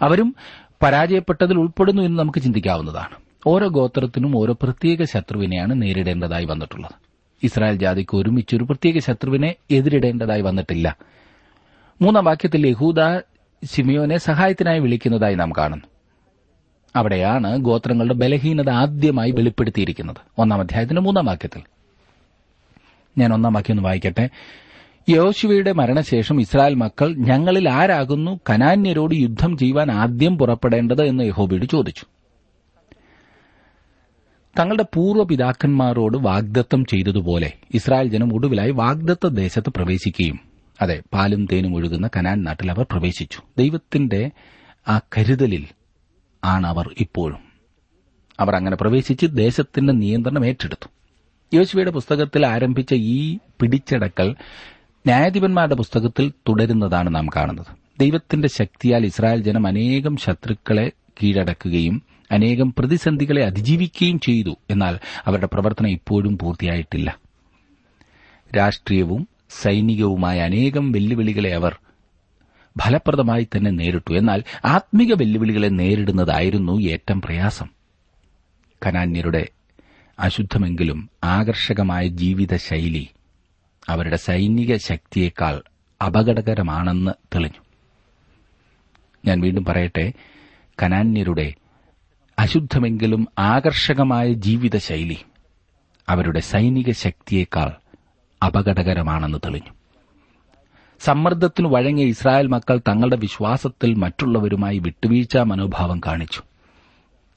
അവരും 0.00 0.34
പരാജയപ്പെട്ടതിൽ 0.82 1.58
ഉൾപ്പെടുന്നു 1.58 2.02
എന്ന് 2.02 2.18
നമുക്ക് 2.18 2.38
ചിന്തിക്കാവുന്നതാണ്. 2.38 3.16
ഓരോ 3.46 3.68
ഗോത്രത്തിനും 3.68 4.38
ഓരോ 4.38 4.52
പ്രത്യേക 4.62 5.04
ശത്രുവിനെയാണ് 5.04 5.82
നേരിടേണ്ടതായി 5.82 6.44
വന്നിട്ടുള്ളത്. 6.44 6.94
ഇസ്രായേൽ 7.42 7.76
ജാതിക്ക് 7.76 8.16
ഒരുമിച്ച് 8.16 8.56
ഒരു 8.56 8.64
പ്രത്യേക 8.64 8.98
ശത്രുവിനെ 8.98 9.54
എതിരിടേണ്ടതായി 9.70 10.40
വന്നിട്ടില്ല. 10.40 10.96
മൂന്നാം 12.02 12.24
വാക്യത്തിൽ 12.24 12.66
യഹൂദ 12.66 13.20
സിമിയോനെ 13.64 14.16
സഹായത്തിനായി 14.16 14.78
വിളിക്കുന്നതായി 14.78 15.34
നാം 15.34 15.52
കാണുന്നു. 15.58 15.99
അവിടെയാണ് 16.96 17.58
ഗോത്രങ്ങളുടെ 17.58 18.14
ബലഹീനത 18.14 18.70
ആദ്യമായി 18.70 19.30
വെളിപ്പെടുത്തിയിരിക്കുന്നത്. 19.30 20.16
ഒന്നാം 20.38 20.60
അധ്യായത്തിന്റെ 20.60 21.02
മൂന്നാം 21.02 21.26
വാക്യത്തിൽ. 21.26 21.62
ഞാൻ 23.18 23.34
ഒന്നാം 23.34 23.52
വാക്യം 23.52 23.74
ഒന്ന് 23.74 23.82
വായിക്കട്ടെ. 23.82 24.30
യോശുവയുടെ 25.08 25.72
മരണശേഷം 25.72 26.40
ഇസ്രായേൽ 26.40 26.74
മക്കൾ 26.74 27.14
ഞങ്ങളിൽ 27.16 27.70
ആരാകുന്നു? 27.70 28.40
കനാന്യരോട് 28.50 29.14
യുദ്ധം 29.14 29.58
ചെയ്യുവാൻ 29.58 29.90
ആദ്യം 29.90 30.38
പുറപ്പെടേണ്ടത് 30.38 31.02
എന്ന് 31.02 31.24
യഹോബയോട് 31.24 31.66
ചോദിച്ചു. 31.66 32.04
തങ്ങളുടെ 34.58 34.84
പൂർവപിതാക്കന്മാരോട് 34.94 36.18
വാഗ്ദത്തം 36.18 36.84
ചെയ്തതുപോലെ 36.84 37.52
ഇസ്രായേൽ 37.74 38.08
ജനം 38.08 38.34
ഒടുവിലായി 38.34 38.70
വാഗ്ദത്ത 38.70 39.26
ദേശത്ത് 39.26 39.70
പ്രവേശിക്കുകയും 39.70 40.40
അതെ 40.80 41.02
പാലും 41.14 41.46
തേനും 41.52 41.76
ഒഴുകുന്ന 41.76 42.10
കനാൻ 42.16 42.42
നാട്ടിൽ 42.42 42.70
അവർ 42.70 42.86
പ്രവേശിച്ചു. 42.90 43.38
ദൈവത്തിന്റെ 43.58 44.30
ആ 44.88 45.00
കരുതലിൽ 45.18 45.66
ആണ് 46.44 46.66
അവർ 46.66 46.94
ഇപ്പോഴും. 47.00 47.38
അവർ 48.40 48.56
അങ്ങനെ 48.56 48.76
പ്രവേശിച്ച് 48.76 49.26
ദേശത്തിന്റെ 49.26 49.92
നിയന്ത്രണം 49.92 50.46
ഏറ്റെടുത്തു. 50.46 50.88
യോശുവയുടെ 51.54 51.90
പുസ്തകത്തിൽ 51.90 52.46
ആരംഭിച്ച 52.46 52.94
ഈ 52.94 53.38
പിടിച്ചടക്കൽ 53.60 54.30
ന്യായാധിപന്മാരുടെ 55.06 55.74
പുസ്തകത്തിൽ 55.74 56.32
തുടരുന്നതാണ് 56.48 57.14
നാം 57.14 57.26
കാണുന്നത്. 57.36 57.66
ദൈവത്തിന്റെ 58.00 58.48
ശക്തിയാൽ 58.48 59.06
ഇസ്രായേൽ 59.06 59.42
ജനം 59.42 59.66
അനേകം 59.66 60.16
ശത്രുക്കളെ 60.16 60.92
കീഴടക്കുകയും 61.22 62.02
അനേകം 62.30 62.74
പ്രതിസന്ധികളെ 62.78 63.44
അതിജീവിക്കുകയും 63.44 64.20
ചെയ്തു. 64.20 64.56
എന്നാൽ 64.70 64.98
അവരുടെ 65.26 65.48
പ്രവർത്തനം 65.52 65.88
ഇപ്പോഴും 65.88 66.38
പൂർത്തിയായിട്ടില്ല. 66.38 67.18
രാഷ്ട്രീയവും 68.56 69.28
സൈനികവുമായ 69.62 70.40
അനേകം 70.40 70.92
വെല്ലുവിളികളെ 70.92 71.54
അവർ 71.54 71.76
ഫലപ്രദമായി 72.78 73.48
തന്നെ 73.56 73.70
നേരിട്ടു. 73.70 74.12
എന്നാൽ 74.12 74.42
ആത്മിക 74.64 75.14
വെല്ലുവിളികളെ 75.14 75.68
നേരിടുന്നതായിരുന്നു 75.68 76.80
ഏറ്റവും 76.80 77.20
പ്രയാസം. 77.20 77.66
കനാന്യരുടെ 78.86 79.48
അശുദ്ധമെങ്കിലും 80.18 81.10
ആകർഷകമായ 81.24 82.06
ജീവിതശൈലി 82.06 83.08
അവരുടെ 83.88 84.16
സൈനിക 84.16 84.76
ശക്തിയേക്കാൾ 84.76 85.62
അപകടകരമാണെന്ന് 86.06 87.10
തെളിഞ്ഞു. 87.34 87.62
ഞാൻ 89.24 89.40
വീണ്ടും 89.40 89.64
പറയട്ടെ 89.64 90.12
കനാന്യരുടെ 90.82 91.54
അശുദ്ധമെങ്കിലും 92.38 93.28
ആകർഷകമായ 93.38 94.32
ജീവിതശൈലി 94.32 95.18
അവരുടെ 96.08 96.40
സൈനിക 96.40 96.90
ശക്തിയേക്കാൾ 96.90 97.72
അപകടകരമാണെന്ന് 98.46 99.38
തെളിഞ്ഞു. 99.44 99.79
സമ്മർദ്ദത്തിനു 101.00 101.68
വഴങ്ങിയ 101.68 102.04
ഇസ്രായേൽ 102.04 102.46
മക്കൾ 102.46 102.78
തങ്ങളുടെ 102.78 103.16
വിശ്വാസത്തിൽ 103.16 103.94
മറ്റുള്ളവരുമായി 103.94 104.78
വിട്ടുവീഴ്ച 104.78 105.36
മനോഭാവം 105.36 106.00
കാണിച്ചു. 106.06 106.42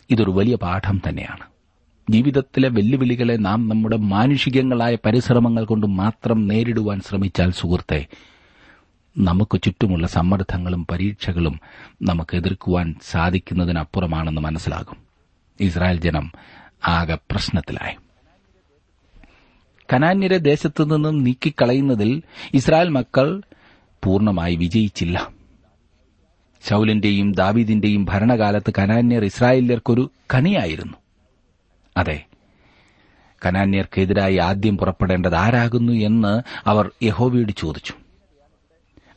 ഇതൊരു 0.10 0.32
വലിയ 0.32 0.55
പാഠം 0.55 1.01
തന്നെയാണ്. 1.10 1.46
ജീവിതത്തിലെ 2.10 2.70
വെല്ലുവിളികളെ 2.70 3.36
നാം 3.36 3.70
നമ്മുടെ 3.70 3.98
മാനുഷികങ്ങളായ 3.98 4.98
പരിശ്രമങ്ങൾ 5.05 5.65
കൊണ്ട് 5.65 5.88
മാത്രം 5.88 6.48
നേരിടുവാൻ 6.48 7.01
ശ്രമിച്ചാൽ 7.01 7.51
സുഹൃത്തെ 7.51 8.05
നമുക്ക് 9.17 9.62
ചുറ്റുമുള്ള 9.62 10.08
സമ്മർദ്ദങ്ങളും 10.08 10.88
പരീക്ഷകളും 10.91 11.60
നമുക്ക് 12.01 12.36
എതിർക്കുവാൻ 12.36 12.96
സാധിക്കുന്നതിനപ്പുറമാണെന്ന് 13.01 14.41
മനസ്സിലാകും. 14.41 14.98
ഇസ്രായേൽ 15.60 16.00
ജനം 16.00 16.32
ആകെ 16.88 17.17
പ്രശ്നത്തിലായി. 17.32 17.96
കനാന്യരെ 19.93 20.38
ദേശത്തു 20.38 20.84
നിന്നും 20.84 21.24
നീക്കിക്കളയുന്നതിൽ 21.24 22.22
ഇസ്രായേൽ 22.53 22.89
മക്കൾ 22.89 23.41
പൂർണമായി 24.03 24.55
വിജയിച്ചില്ല. 24.55 25.31
ശൌലിന്റെയും 26.67 27.31
ദാവീദിന്റെയും 27.31 28.05
ഭരണകാലത്ത് 28.05 28.74
കനാന്യർ 28.79 29.25
ഇസ്രായേല്യർക്കൊരു 29.25 30.12
കണിയായിരുന്നു 30.33 30.93
അതെ 31.98 32.25
കനാന്യർക്കെതിരായി 33.45 34.38
ആദ്യം 34.38 34.77
പുറപ്പെടേണ്ടത് 34.77 35.36
ആരാകുന്നു 35.36 35.93
എന്ന് 35.93 36.41
അവർ 36.69 36.91
യഹോവയോട് 37.03 37.51
ചോദിച്ചു. 37.51 37.93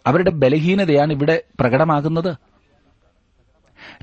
അവരുടെ 0.07 0.31
ബലഹീനതയാണ് 0.31 1.12
ഇവിടെ 1.12 1.43
പ്രകടമാകുന്നത്. 1.61 2.37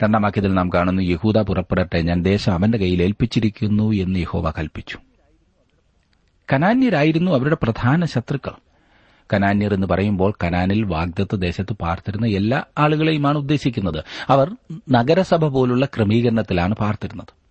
രണ്ടാം 0.03 0.21
വാക്യത്തിൽ 0.21 0.53
നാം 0.53 0.69
കാണുന്നു 0.69 1.01
യഹൂദ 1.01 1.37
പുറപ്പെടട്ടെ 1.37 2.01
ഞാൻ 2.01 2.21
ദേശം 2.21 2.53
അവന്റെ 2.53 2.77
കയ്യിൽ 2.77 3.03
ഏൽപ്പിച്ചിരിക്കുന്നു 3.03 3.91
എന്ന് 3.91 4.19
യഹോവ 4.19 4.51
കൽപ്പിച്ചു. 4.51 4.97
കനാന്യരായിരുന്നു 6.53 7.31
അവരുടെ 7.31 7.57
പ്രധാന 7.63 8.05
ശത്രുക്കൾ. 8.05 8.72
കനാന്യർ 9.33 9.73
എന്ന് 9.73 9.87
പറയുമ്പോൾ 9.87 10.33
കനാനിൽ 10.43 10.83
വാഗ്ദത്ത് 10.83 11.41
ദേശത്ത് 11.41 11.73
പാർത്തിരുന്ന 11.73 12.27
എല്ലാ 12.27 12.63
ആളുകളെയുമാണ് 12.77 13.37
ഉദ്ദേശിക്കുന്നത്. 13.37 14.03
അവർ 14.29 14.55
നഗരസഭ 14.91 15.45
പോലുള്ള 15.45 15.85
ക്രമീകരണത്തിലാണ് 15.85 16.75
പാർത്തിരുന്നത്. 16.75 17.43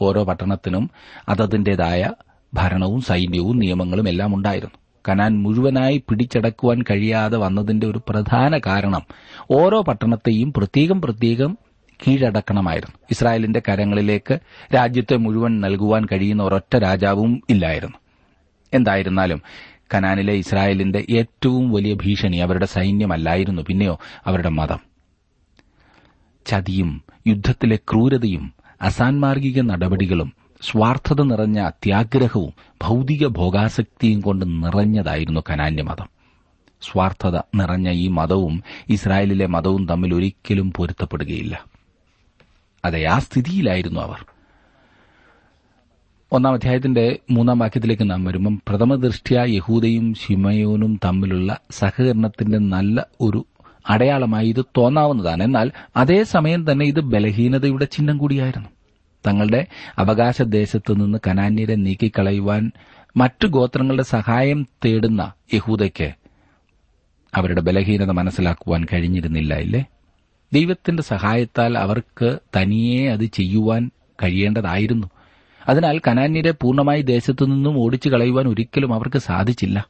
ഓരോ 0.00 0.24
പട്ടണത്തിനും 0.24 0.90
അതതിന്റേതായ 1.28 2.10
ഭരണവും 2.54 3.00
സൈന്യവും 3.00 3.58
നിയമങ്ങളും 3.58 4.08
എല്ലാം 4.08 4.34
ഉണ്ടായിരുന്നു. 4.34 4.74
കനാൻ 5.08 5.42
മുഴുവനായി 5.42 6.04
പിടിച്ചടക്കുവാൻ 6.08 6.82
കഴിയാതെ 6.82 7.38
വന്നതിന്റെ 7.38 7.86
ഒരു 7.86 8.00
പ്രധാന 8.08 8.60
കാരണം 8.66 9.02
ഓരോ 9.50 9.82
പട്ടണത്തെയും 9.82 10.52
പ്രത്യേകം 10.52 11.00
പ്രത്യേകം 11.00 11.58
കീഴടക്കണമായിരുന്നു. 12.08 12.96
ഇസ്രായേലിന്റെ 13.10 13.62
കരങ്ങളിലേക്ക് 13.68 14.38
രാജ്യത്തെ 14.74 15.16
മുഴുവൻ 15.16 15.60
നൽകുവാൻ 15.60 16.06
കഴിയുന്ന 16.12 16.42
ഒരൊറ്റ 16.42 16.76
രാജാവും 16.76 17.42
ഇല്ലായിരുന്നു. 17.50 17.96
എന്തായിരുന്നാലും 18.74 19.42
കനാനിലെ 19.94 20.32
ഇസ്രായേലിന്റെ 20.32 21.06
ഏറ്റവും 21.10 21.72
വലിയ 21.72 21.94
ഭീഷണി 21.94 22.36
അവരുടെ 22.36 22.66
സൈന്യമല്ലായിരുന്നു 22.66 23.62
പിന്നെയോ 23.62 23.98
അവരുടെ 24.26 24.48
മതം. 24.48 24.78
ചതിയും 26.46 27.02
യുദ്ധത്തിലെ 27.26 27.76
ക്രൂരതയും 27.76 28.52
അസാൻമാർഗിക 28.82 29.60
നടപടികളും 29.60 30.32
സ്വാർത്ഥത 30.62 31.22
നിറഞ്ഞ 31.22 31.58
അത്യാഗ്രഹവും 31.58 32.52
ഭൗതിക 32.82 33.26
ഭോഗാസക്തിയും 33.26 34.20
കൊണ്ട് 34.20 34.64
നിറഞ്ഞതായിരുന്നു 34.64 35.40
കനാന്യ 35.50 35.82
മതം. 35.82 36.08
സ്വാർത്ഥത 36.82 37.36
നിറഞ്ഞ 37.36 37.90
ഈ 37.90 38.08
മതവും 38.08 38.62
ഇസ്രായേലിലെ 38.88 39.46
മതവും 39.46 39.88
തമ്മിൽ 39.88 40.14
ഒരിക്കലും 40.14 40.72
പൊരുത്തപ്പെടുകയില്ല. 40.72 41.64
അതെ 42.84 43.04
ആ 43.04 43.18
സ്ഥിതിയിലായിരുന്നു 43.18 44.00
അവർ. 44.00 44.26
ഒന്നാം 46.32 46.54
അധ്യായത്തിന്റെ 46.54 47.18
മൂന്നാം 47.30 47.58
വാക്യത്തിലേക്ക് 47.58 48.10
നാം 48.10 48.24
വരുമ്പം 48.24 48.62
പ്രഥമ 48.68 48.94
ദൃഷ്ടിയ 48.94 49.40
യഹൂദയും 49.40 50.14
ശിമയോനും 50.14 51.00
തമ്മിലുള്ള 51.04 51.60
സഹകരണത്തിന്റെ 51.70 52.58
നല്ല 52.58 53.06
ഒരു 53.20 53.44
അടയാളമായി 53.88 54.48
ഇത് 54.48 54.64
തോന്നാവുന്നതാണ്. 54.76 55.42
എന്നാൽ 55.42 55.70
അതേസമയം 55.96 56.72
തന്നെ 56.72 56.86
ഇത് 56.86 57.00
ബലഹീനതയുടെ 57.00 57.84
ചിഹ്നം 57.84 58.18
കൂടിയായിരുന്നു. 58.18 58.68
തങ്ങളുടെ 59.26 59.66
അവകാശ 59.98 60.42
ദേശത്തു 60.42 60.94
നിന്ന് 60.94 61.18
കനാന്യരെ 61.26 61.74
നീക്കിക്കളയുവാൻ 61.74 62.72
മറ്റു 63.16 63.46
ഗോത്രങ്ങളുടെ 63.46 64.02
സഹായം 64.02 64.66
തേടുന്ന 64.84 65.32
യഹൂദയ്ക്ക് 65.54 66.10
അവരുടെ 67.34 67.60
ബലഹീനത 67.60 68.10
മനസ്സിലാക്കുവാൻ 68.10 68.86
കഴിഞ്ഞിരുന്നില്ല 68.92 69.54
ഇല്ലേ? 69.54 69.84
ദൈവത്തിന്റെ 70.52 71.02
സഹായത്താൽ 71.02 71.78
അവർക്ക് 71.78 72.38
തനിയെ 72.56 73.10
അത് 73.10 73.24
ചെയ്യുവാൻ 73.24 73.90
കഴിയേണ്ടതായിരുന്നു. 74.22 75.06
അതിനാൽ 75.68 75.98
കനാന്യരെ 75.98 76.50
പൂർണമായി 76.50 77.02
ദേശത്തു 77.02 77.44
നിന്നും 77.44 77.78
ഓടിച്ചു 77.78 78.08
കളയുവാൻ 78.08 78.48
ഒരിക്കലും 78.48 78.94
അവർക്ക് 78.94 79.18
സാധിച്ചില്ല. 79.18 79.86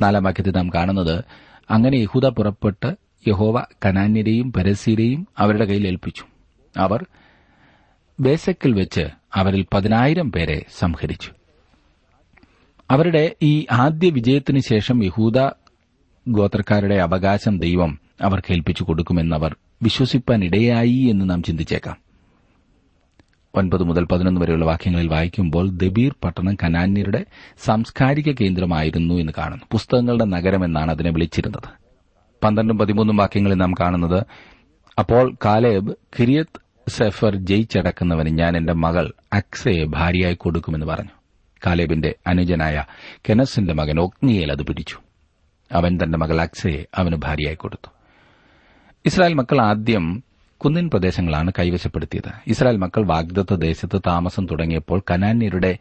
നാലാം 0.00 0.24
വാക്യത്തിൽ 0.24 0.50
നാം 0.56 0.70
കാണുന്നത് 0.74 1.24
അങ്ങനെ 1.70 1.96
യഹൂദ 1.96 2.26
പുറപ്പെട്ട് 2.26 2.96
യഹോവ 3.28 3.64
കനാന്യരെയും 3.84 4.52
പരസ്യരെയും 4.52 5.26
അവരുടെ 5.38 5.64
കയ്യിൽ 5.64 5.86
ഏൽപ്പിച്ചു. 5.86 6.24
അവർ 6.76 7.06
ബേസക്കിൽ 8.20 8.72
വെച്ച് 8.72 9.08
അവരിൽ 9.34 9.66
പതിനായിരം 9.74 10.32
പേരെ 10.32 10.64
സംഹരിച്ചു. 10.78 11.30
അവരുടെ 12.90 13.36
ഈ 13.42 13.66
ആദ്യ 13.72 14.10
വിജയത്തിനു 14.10 14.58
ശേഷം 14.58 15.04
യഹൂദ 15.04 15.38
ഗോത്രക്കാരുടെ 16.28 16.94
അവകാശം 16.94 17.58
ദൈവം 17.58 17.98
അവർക്ക് 18.22 18.52
ഏൽപ്പിച്ചു 18.52 18.84
കൊടുക്കുമെന്നവർ 18.84 19.56
വിശ്വസിപ്പാൻ 19.82 20.44
ഇടയായി 20.44 21.06
എന്ന് 21.10 21.30
നാം 21.30 21.42
ചിന്തിച്ചേക്കാം. 21.42 22.05
ഒൻപത് 23.56 23.82
മുതൽ 23.82 24.04
പതിനൊന്ന് 24.04 24.40
വരെയുള്ള 24.40 24.64
വാക്യങ്ങളിൽ 24.64 25.08
വായിക്കുമ്പോൾ 25.08 25.70
ദബീർ 25.70 26.14
പട്ടണം 26.24 26.54
കനാന്യരുടെ 26.54 27.24
സാംസ്കാരിക 27.64 28.32
കേന്ദ്രമായിരുന്നു 28.32 29.14
എന്ന് 29.14 29.32
കാണുന്നു. 29.38 29.64
പുസ്തകങ്ങളുടെ 29.72 30.24
നഗരമെന്നാണ് 30.24 30.90
അതിനെ 30.90 31.10
വിളിച്ചിരുന്നത്. 31.10 31.70
പന്ത്രണ്ടും 32.44 32.78
പതിമൂന്നും 32.78 33.16
വാക്യങ്ങളിൽ 33.16 33.54
നാം 33.54 33.72
കാണുന്നത് 33.72 34.24
അപ്പോൾ 34.98 35.34
കാലേബ് 35.44 35.94
കിരിയത്ത് 36.20 36.60
സെഫർ 36.88 37.36
ജയിച്ചടക്കുന്നവന് 37.36 38.38
ഞാൻ 38.38 38.56
എന്റെ 38.56 38.72
മകൾ 38.72 39.12
അക്സയെ 39.32 39.84
ഭാര്യയായി 39.84 40.34
കൊടുക്കുമെന്ന് 40.34 40.86
പറഞ്ഞു. 40.86 41.10
കാലേബിന്റെ 41.66 42.14
അനുജനായ 42.26 42.84
കെനസിന്റെ 43.30 43.74
മകൻ 43.74 44.00
ഒഗ്നിയേൽ 44.00 44.52
അത് 44.52 44.62
പിടിച്ചു. 44.62 44.96
അവൻ 45.72 45.98
തന്റെ 46.02 46.18
മകൾ 46.18 46.40
അക്സയെ 46.40 46.86
അവന് 46.94 47.16
ഭാര്യയായി 47.16 47.54
കൊടുത്തു. 47.54 47.90
ഇസ്രായേൽ 49.04 49.34
മക്കൾ 49.34 49.60
ആദ്യം 49.60 50.22
കുന്നിൻ 50.64 50.90
പ്രദേശങ്ങളാണ് 50.90 51.52
കൈവശപ്പെടുത്തിയത്. 51.58 52.32
ഇസ്രായേൽ 52.46 52.76
മക്കൾ 52.76 53.06
വാഗ്ദത്ത 53.06 53.54
ദേശത്ത് 53.54 54.00
താമസം 54.06 54.46
തുടങ്ങിയപ്പോൾ 54.46 55.02
കനാന്യരുടെ 55.10 55.78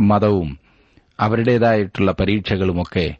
മതവും 0.00 0.58
അവരുടേതായിട്ടുള്ള 1.20 2.12
പരീക്ഷകളുമൊക്കെ 2.12 3.14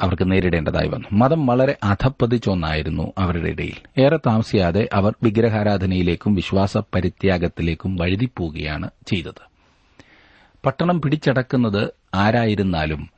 അവർക്ക് 0.00 0.32
നേരിടേണ്ടതായി 0.32 0.88
വന്നു. 0.88 1.08
മതം 1.12 1.46
വളരെ 1.46 1.76
അധപ്പതിച്ചൊന്നായിരുന്നു 1.82 3.12
അവരുടെ 3.18 3.48
ഇടയിൽ. 3.48 4.02
ഏറെ 4.02 4.16
താമസിയാതെ 4.16 4.88
അവർ 4.92 5.14
വിഗ്രഹാരാധനയിലേക്കും 5.22 6.34
വിശ്വാസ 6.34 6.78
പരിത്യാഗത്തിലേക്കും 6.78 7.96
വഴുതിപ്പോവുകയാണ് 7.96 8.90
ചെയ്തത്. 9.06 9.48
പട്ടണം 10.66 11.00
പിടിച്ചടക്കുന്നത് 11.00 11.88
ആരായിരുന്നാലും 12.14 13.10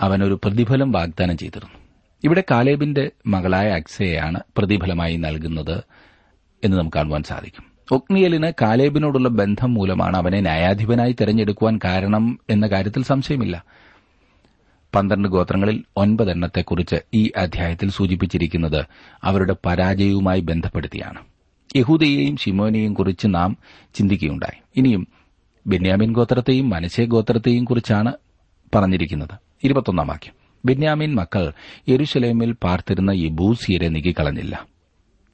അവനൊരു 0.00 0.40
പ്രതിഫലം 0.44 0.92
വാഗ്ദാനം 0.92 1.36
ചെയ്തിരുന്നു. 1.36 1.78
ഇവിടെ 2.24 2.42
കാലേബിന്റെ 2.50 3.10
മകളായ 3.26 3.68
അക്സയെയാണ് 3.70 4.40
പ്രതിഫലമായി 4.56 5.16
നൽകുന്നത്. 5.16 5.82
എന്ന് 6.64 6.76
നമുക്ക് 6.76 6.96
കാണുവാൻ 6.96 7.22
സാധിക്കും. 7.22 7.64
ഒക്നിയലിന് 7.92 8.52
കാലേബിനോടുള്ള 8.62 9.28
ബന്ധം 9.28 9.74
മൂലമാണ് 9.74 10.16
അവനെ 10.16 10.40
ന്യായാധിപനായി 10.40 11.12
തെരഞ്ഞെടുക്കുവാൻ 11.12 11.80
കാരണം 11.84 12.38
എന്ന 12.50 12.66
കാര്യത്തിൽ 12.66 13.04
സംശയമില്ല. 13.04 13.64
പന്ത്രണ്ട് 14.94 15.28
ഗോത്രങ്ങളിൽ 15.28 15.84
ഒൻപതെണ്ണത്തെക്കുറിച്ച് 15.96 16.96
ഈ 17.14 17.30
അധ്യായത്തിൽ 17.36 17.90
സൂചിപ്പിച്ചിരിക്കുന്നത് 17.90 18.84
അവരുടെ 19.24 19.56
പരാജയവുമായി 19.66 20.40
ബന്ധപ്പെടുത്തിയാണ്. 20.40 21.18
യഹൂദയെയും 21.76 22.36
ഷിമോനെയും 22.36 22.94
കുറിച്ച് 22.94 23.26
നാം 23.26 23.56
ചിന്തിക്കുകയുണ്ടായി. 23.94 24.62
ഇനിയും 24.76 25.08
ബെന്യാമിൻ 25.66 26.12
ഗോത്രത്തെയും 26.12 26.70
മനശേ 26.70 27.04
ഗോത്രത്തെയും 27.04 27.64
കുറിച്ചാണ് 27.64 28.12
പറഞ്ഞിരിക്കുന്നത്. 28.74 30.30
ബെന്യാമിൻ 30.64 31.14
മക്കൾ 31.14 31.52
യെരുശലേമിൽ 31.88 32.52
പാർത്തിരുന്ന 32.52 33.10
യബൂസിയരെ 33.10 33.88
നീക്കിക്കളഞ്ഞില്ല. 33.88 34.77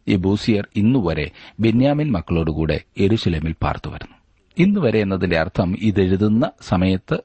യബൂസിയർ 0.08 0.68
ഇന്നുവരെ 0.76 1.30
ബെന്യാമിൻ 1.60 2.12
മക്കളോടുകൂടെ 2.12 2.80
യെരുശലേമിൽ 3.00 3.54
പാർത്തു 3.62 3.90
വരുന്നു. 3.90 4.16
ഇന്നുവരെ 4.58 5.00
എന്നതിന്റെ 5.00 5.38
അർത്ഥം 5.38 5.76
ഇതെഴുതുന്ന 5.82 6.50
സമയത്ത് 6.62 7.18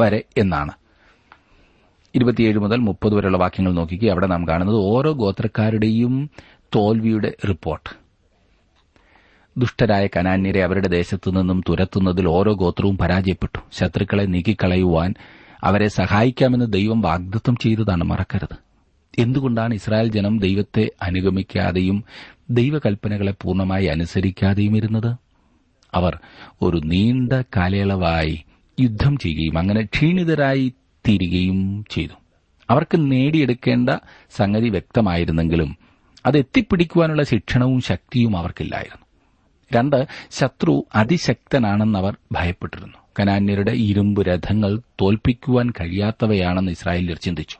വരെ 0.00 0.24
എന്നാണ്. 0.38 0.70
ഇരുപത്തിയേഴ് 2.14 2.58
മുതൽ 2.58 2.76
മുപ്പത് 2.76 3.14
വരെയുള്ള 3.14 3.38
വാക്യങ്ങൾ 3.38 3.72
നോക്കിക്കുക 3.72 4.10
അവിടെ 4.10 4.26
നാം 4.26 4.48
കാണുന്നത് 4.48 4.76
ഓരോ 4.76 5.12
ഗോത്രക്കാരുടെയും 5.12 6.30
തോൽവിയുടെ 6.74 7.32
റിപ്പോർട്ട്. 7.48 7.96
ദുഷ്ടരായ 9.58 10.06
കനാന്യരെ 10.06 10.64
അവരുടെ 10.64 10.88
ദേശത്തു 10.88 11.30
നിന്നും 11.30 11.62
തുരത്തുന്നതിൽ 11.68 12.28
ഓരോ 12.28 12.52
ഗോത്രവും 12.52 12.98
പരാജയപ്പെട്ടു. 12.98 13.58
ശത്രുക്കളെ 13.72 14.24
നീക്കിക്കളയുവാൻ 14.24 15.14
അവരെ 15.64 15.88
സഹായിക്കാമെന്ന് 15.88 16.72
ദൈവം 16.72 17.00
വാഗ്ദത്വം 17.00 17.56
ചെയ്തതാണ് 17.56 18.04
മറക്കരുത്. 18.04 18.65
എന്തുകൊണ്ടാണ് 19.18 19.74
ഇസ്രായേൽ 19.74 20.10
ജനം 20.10 20.38
ദൈവത്തെ 20.38 20.90
അനുഗമിക്കാതെയും 21.02 22.04
ദൈവകൽപ്പനകളെ 22.50 23.32
പൂർണമായി 23.42 23.86
അനുസരിക്കാതെയും 23.86 24.76
ഇരുന്നത്? 24.76 25.16
അവർ 25.94 26.18
ഒരു 26.62 26.80
നീണ്ട 26.84 27.32
കാലയളവായി 27.32 28.44
യുദ്ധം 28.80 29.16
ചെയ്യുകയും 29.16 29.58
അങ്ങനെ 29.58 29.82
ക്ഷീണിതരായി 29.82 30.72
തീരുകയും 31.08 31.84
ചെയ്തു. 31.90 32.12
അവർക്ക് 32.70 33.10
നേടിയെടുക്കേണ്ട 33.10 33.90
സംഗതി 34.36 34.68
വ്യക്തമായിരുന്നെങ്കിലും 34.68 35.76
അത് 36.26 36.38
എത്തിപ്പിടിക്കുവാനുള്ള 36.38 37.22
ശിക്ഷണവും 37.22 37.80
ശക്തിയും 37.80 38.36
അവർക്കില്ലായിരുന്നു. 38.36 39.06
രണ്ട് 39.76 40.06
ശത്രു 40.30 40.86
അതിശക്തനാണെന്ന് 40.94 41.98
അവർ 41.98 42.16
ഭയപ്പെട്ടിരുന്നു. 42.32 42.98
കനാന്യരുടെ 43.20 43.70
ഇരുമ്പ് 43.70 44.26
രഥങ്ങൾ 44.26 44.80
തോൽപ്പിക്കുവാൻ 45.02 45.70
കഴിയാത്തവയാണെന്ന് 45.70 46.72
ഇസ്രായേലിയർ 46.72 47.16
ചിന്തിച്ചു 47.16 47.56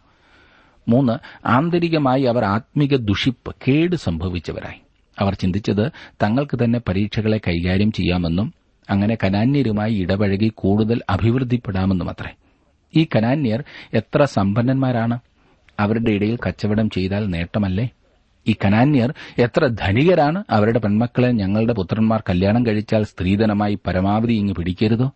മൂന്ന് 0.89 1.47
ആന്തരികമായി 1.47 2.23
അവർ 2.23 2.45
ആത്മിക 2.45 2.97
ദുഷിപ്പ് 2.97 3.55
കേട് 3.69 3.97
സംഭവിച്ചവരായി. 3.97 4.81
അവർ 5.21 5.35
ചിന്തിച്ചത് 5.35 5.93
തങ്ങൾക്ക് 6.23 6.65
തന്നെ 6.65 6.81
പരീക്ഷകളെ 6.89 7.39
കൈകാര്യം 7.39 7.93
ചെയ്യാമെന്നും 7.93 8.55
അങ്ങനെ 8.91 9.19
കനാന്യരുമായി 9.25 9.95
ഇടപഴകി 9.95 10.53
കൂടുതൽ 10.55 11.01
അഭിവൃദ്ധിപ്പെടാമെന്നും 11.11 12.11
അത്രേ 12.11 12.33
ഈ 12.97 13.07
കനാന്യർ 13.17 13.65
എത്ര 13.95 14.25
സമ്പന്നന്മാരാണ്? 14.25 15.19
അവരുടെ 15.81 16.11
ഇടയിൽ 16.11 16.39
കച്ചവടം 16.47 16.91
ചെയ്താൽ 16.91 17.27
നേട്ടമല്ലേ? 17.27 17.89
ഈ 18.49 18.55
കനാന്യർ 18.65 19.15
എത്ര 19.39 19.67
ധനികരാണ്? 19.67 20.45
അവരുടെ 20.51 20.79
പെൺമക്കളെ 20.79 21.31
ഞങ്ങളുടെ 21.33 21.73
പുത്രന്മാർ 21.73 22.23
കല്യാണം 22.31 22.67
കഴിച്ചാൽ 22.67 23.03
സ്ത്രീധനമായി 23.03 23.79
പരമാവധി 23.87 24.33
ഇങ്ങ് 24.33 24.55
പിടിക്കരുതോ? 24.55 25.11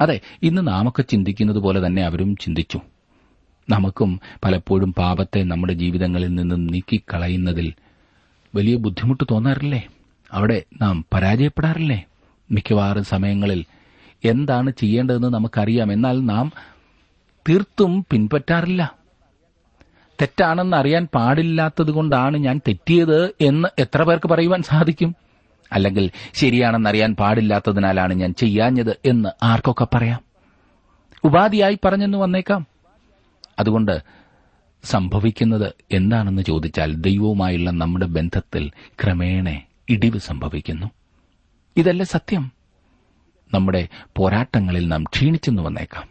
അതെ 0.00 0.20
ഇന്ന് 0.42 0.68
നാമൊക്കെ 0.68 1.02
ചിന്തിക്കുന്നത് 1.02 1.58
പോലെ 1.58 1.86
തന്നെ 1.86 2.02
അവരും 2.02 2.36
ചിന്തിച്ചു. 2.36 2.80
നമുക്കും 3.70 4.20
പലപ്പോഴും 4.44 4.94
പാപത്തെ 4.94 5.42
നമ്മുടെ 5.42 5.72
ജീവിതങ്ങളിൽ 5.72 6.34
നിന്നും 6.34 6.66
നീക്കിക്കളയുന്നതിൽ 6.66 7.72
വലിയ 8.54 8.76
ബുദ്ധിമുട്ട് 8.76 9.24
തോന്നാറില്ലേ? 9.30 9.86
അവിടെ 10.32 10.62
നാം 10.80 11.04
പരാജയപ്പെടാറില്ലേ? 11.14 12.04
മിക്കവാറും 12.50 13.04
സമയങ്ങളിൽ 13.04 13.64
എന്താണ് 14.24 14.70
ചെയ്യേണ്ടതെന്ന് 14.70 15.28
നമുക്കറിയാം. 15.28 15.92
എന്നാൽ 15.92 16.20
നാം 16.20 16.52
തീർത്തും 17.48 18.06
പിൻപറ്റാറില്ല. 18.10 18.94
തെറ്റാണെന്ന് 20.20 20.76
അറിയാൻ 20.76 21.08
പാടില്ലാത്തതുകൊണ്ടാണ് 21.14 22.36
ഞാൻ 22.36 22.60
തെറ്റിയത് 22.68 23.34
എന്ന് 23.40 23.68
എത്ര 23.78 24.02
പേർക്ക് 24.02 24.28
പറയുവാൻ 24.28 24.62
സാധിക്കും? 24.62 25.14
അല്ലെങ്കിൽ 25.72 26.10
ശരിയാണെന്ന് 26.34 26.90
അറിയാൻ 26.90 27.16
പാടില്ലാത്തതിനാലാണ് 27.16 28.14
ഞാൻ 28.14 28.34
ചെയ്യാഞ്ഞത് 28.34 28.96
എന്ന് 29.04 29.44
ആർക്കൊക്കെ 29.44 29.86
പറയാം? 29.94 30.20
ഉപാധിയായി 31.24 31.78
പറഞ്ഞെന്ന് 31.84 32.18
വന്നേക്കാം. 32.18 32.66
അതുകൊണ്ട് 33.58 34.02
സംഭവിക്കുന്നത് 34.84 35.72
എന്താണെന്ന് 35.92 36.42
ചോദിച്ചാൽ 36.42 36.94
ദൈവവുമായുള്ള 36.94 37.70
നമ്മുടെ 37.70 38.06
ബന്ധത്തിൽ 38.06 38.70
ക്രമേണ 38.88 39.60
ഇടിവ് 39.88 40.18
സംഭവിക്കുന്നു. 40.18 40.86
ഇതല്ല 41.76 42.02
സത്യം. 42.02 42.52
നമ്മുടെ 43.54 43.88
പോരാട്ടങ്ങളിൽ 44.16 44.88
നാം 44.88 45.04
ക്ഷീണിച്ചെന്ന് 45.04 45.62
വന്നേക്കാം. 45.62 46.08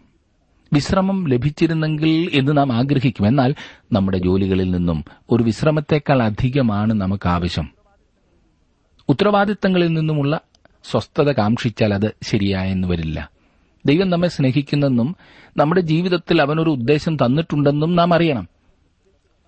വിശ്രമം 0.73 1.27
ലഭിച്ചിരുന്നെങ്കിൽ 1.27 2.29
എന്ന് 2.34 2.58
നാം 2.58 2.73
ആഗ്രഹിക്കും. 2.73 3.27
എന്നാൽ 3.27 3.55
നമ്മുടെ 3.91 4.17
ജോലികളിൽ 4.17 4.71
നിന്നും 4.71 5.05
ഒരു 5.31 5.43
വിശ്രമത്തെക്കാൾ 5.43 6.23
അധികമാണ് 6.23 6.93
നമുക്ക് 6.93 7.29
ആവശ്യം 7.29 7.69
ഉത്തരവാദിത്തങ്ങളിൽ 9.10 9.88
നിന്നുമുള്ള 9.88 10.39
സ്വസ്ഥത 10.84 11.31
കാക്ഷിച്ചാൽ 11.31 11.93
അത് 11.93 12.15
ശരിയായെന്ന് 12.23 12.88
വരില്ല. 12.88 13.35
ദൈവം 13.86 14.10
നമ്മെ 14.10 14.28
സ്നേഹിക്കുന്നെന്നും 14.28 15.15
നമ്മുടെ 15.58 15.82
ജീവിതത്തിൽ 15.82 16.41
അവനൊരു 16.41 16.69
ഉദ്ദേശം 16.69 17.15
തന്നിട്ടുണ്ടെന്നും 17.15 17.95
നാം 17.95 18.13
അറിയണം. 18.13 18.48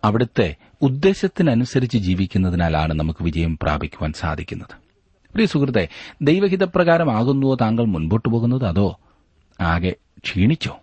അവിടുത്തെ 0.03 0.55
ഉദ്ദേശത്തിനനുസരിച്ച് 0.81 1.97
ജീവിക്കുന്നതിനാലാണ് 1.97 2.93
നമുക്ക് 2.93 3.23
വിജയം 3.23 3.59
പ്രാപിക്കുവാൻ 3.61 4.13
സാധിക്കുന്നത്. 4.13 4.87
പ്രിയ 5.33 5.45
സുഹൃത്തെ 5.45 5.87
ദൈവഹിതപ്രകാരമാകുന്നുവോ 6.21 7.55
താങ്കൾ 7.55 7.85
മുൻപോട്ട് 7.85 8.29
പോകുന്നത്? 8.29 8.65
അതോ 8.65 8.99
ആകെ 9.61 9.95
ക്ഷീണിച്ചോ? 10.23 10.77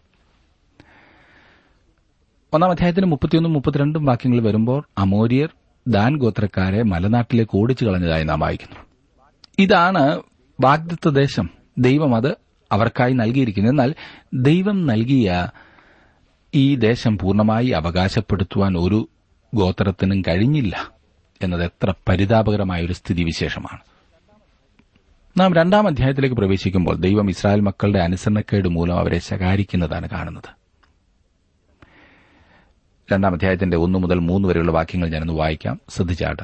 ഒന്നാം 2.52 2.70
അധ്യായത്തിന് 2.70 3.06
മുപ്പത്തിയൊന്നും 3.06 3.52
മുപ്പത്തിരണ്ടും 3.52 4.04
വാക്യങ്ങൾ 4.04 4.40
വരുമ്പോൾ 4.40 4.82
അമോരിയർ 4.98 5.48
ദാൻ 5.88 6.16
ഗോത്രക്കാരെ 6.16 6.82
മലനാട്ടിലേക്ക് 6.82 7.58
ഓടിച്ചു 7.58 7.84
കളഞ്ഞതായി 7.84 8.24
നാം 8.24 8.40
വായിക്കുന്നു. 8.40 8.76
ഇതാണ് 9.58 10.20
വാഗ്ദത്ത 10.60 11.08
ദേശം 11.08 11.50
ദൈവം 11.78 12.16
അത് 12.16 12.36
അവർക്കായി 12.74 13.12
നൽകിയിരിക്കുന്നു. 13.12 13.70
എന്നാൽ 13.70 13.94
ദൈവം 14.34 14.86
നൽകിയ 14.86 15.48
ഈ 16.54 16.76
ദേശം 16.76 17.18
പൂർണമായി 17.18 17.68
അവകാശപ്പെടുത്തുവാൻ 17.68 18.76
ഒരു 18.76 19.08
ഗോത്രത്തിനും 19.54 20.22
കഴിഞ്ഞില്ല 20.22 20.90
എന്നത് 21.42 21.64
എത്ര 21.64 21.94
പരിതാപകരമായ 22.08 22.84
ഒരു 22.84 22.92
സ്ഥിതിവിശേഷമാണ്. 22.92 23.80
നാം 25.40 25.54
രണ്ടാം 25.54 25.86
അധ്യായത്തിലേക്ക് 25.86 26.36
പ്രവേശിക്കുമ്പോൾ 26.36 26.96
ദൈവം 26.96 27.30
ഇസ്രായേൽ 27.30 27.60
മക്കളുടെ 27.60 27.98
അനുസരണക്കേട് 27.98 28.68
മൂലം 28.68 28.98
അവരെ 28.98 29.18
ശകാരിക്കുന്നതാണ് 29.18 30.10
കാണുന്നത്. 30.10 30.64
രണ്ടാം 33.12 33.32
അധ്യായത്തിന്റെ 33.32 33.76
ഒന്നു 33.76 33.98
മുതൽ 33.98 34.18
മൂന്ന് 34.18 34.48
വരെയുള്ള 34.48 34.72
വാക്യങ്ങൾ 34.72 35.08
ഞാനൊന്ന് 35.08 35.32
വായിക്കാം. 35.32 35.80
ശ്രദ്ധിച്ചാട്ട്. 35.88 36.42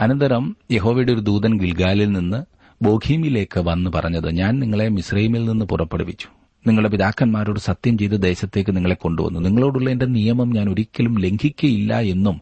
അനന്തരം 0.00 0.56
യഹോവയുടെ 0.72 1.12
ഒരു 1.12 1.20
ദൂതൻ 1.20 1.60
ഗിൽഗാലിൽ 1.60 2.12
നിന്ന് 2.12 2.53
ബോഖീമിലേക്ക് 2.82 3.60
വന്ന് 3.60 3.90
പറഞ്ഞത് 3.90 4.30
ഞാൻ 4.30 4.58
നിങ്ങളെ 4.58 4.88
മിസ്രൈമിൽ 4.88 5.44
നിന്ന് 5.44 5.64
പുറപ്പെടുവിച്ചു. 5.64 6.26
നിങ്ങളുടെ 6.66 6.88
പിതാക്കന്മാരോട് 6.88 7.60
സത്യം 7.60 7.98
ചെയ്ത് 7.98 8.22
ദേശത്തേക്ക് 8.22 8.76
നിങ്ങളെ 8.76 8.94
കൊണ്ടുവന്നു. 8.94 9.40
നിങ്ങളോടുള്ള 9.40 9.90
എന്റെ 9.90 10.06
നിയമം 10.06 10.50
ഞാൻ 10.50 10.68
ഒരിക്കലും 10.68 11.18
ലംഘിക്കയില്ല 11.18 12.00
എന്നും 12.00 12.40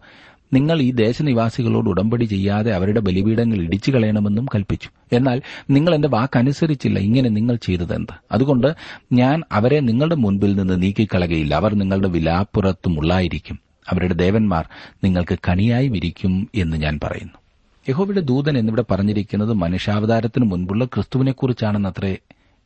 നിങ്ങൾ 0.53 0.81
ഈ 0.83 0.91
ദേശനിവാസികളോട് 0.91 1.89
ഉടമ്പടി 1.89 2.25
ചെയ്യാതെ 2.25 2.71
അവരുടെ 2.73 3.01
ബലിപീഠങ്ങൾ 3.01 3.57
ഇടിച്ചു 3.57 3.91
കളയണമെന്നും 3.91 4.47
കൽപ്പിച്ചു. 4.55 4.89
എന്നാൽ 5.13 5.43
നിങ്ങൾ 5.71 5.95
എന്റെ 5.95 6.09
വാക്കനുസരിച്ചില്ല 6.09 6.99
ഇങ്ങനെ 6.99 7.29
നിങ്ങൾ 7.29 7.57
ചെയ്തതെന്ത്? 7.57 8.15
അതുകൊണ്ട് 8.33 8.75
ഞാൻ 9.13 9.43
അവരെ 9.53 9.81
നിങ്ങളുടെ 9.81 10.15
മുൻപിൽ 10.15 10.57
നിന്ന് 10.57 10.83
നീക്കിക്കളകയില്ല. 10.83 11.55
അവർ 11.55 11.75
നിങ്ങളുടെ 11.75 12.09
വിലാപ്പുറത്തുമുള്ളായിരിക്കും. 12.09 13.59
അവരുടെ 13.89 14.15
ദേവന്മാർ 14.15 14.69
നിങ്ങൾക്ക് 15.05 15.39
കണിയായി 15.49 15.89
വിരിക്കും 15.89 16.49
എന്ന് 16.55 16.77
ഞാൻ 16.77 17.01
പറയുന്നു. 17.03 17.42
യഹോവയുടെ 17.89 18.21
ദൂതൻ 18.21 18.59
എന്നിവിടെ 18.59 18.85
പറഞ്ഞിരിക്കുന്നത് 18.91 19.53
മനുഷ്യാവതാരത്തിന് 19.53 20.45
മുൻപുള്ള 20.45 20.85
ക്രിസ്തുവിനെക്കുറിച്ചാണെന്നത്രേ 20.85 22.17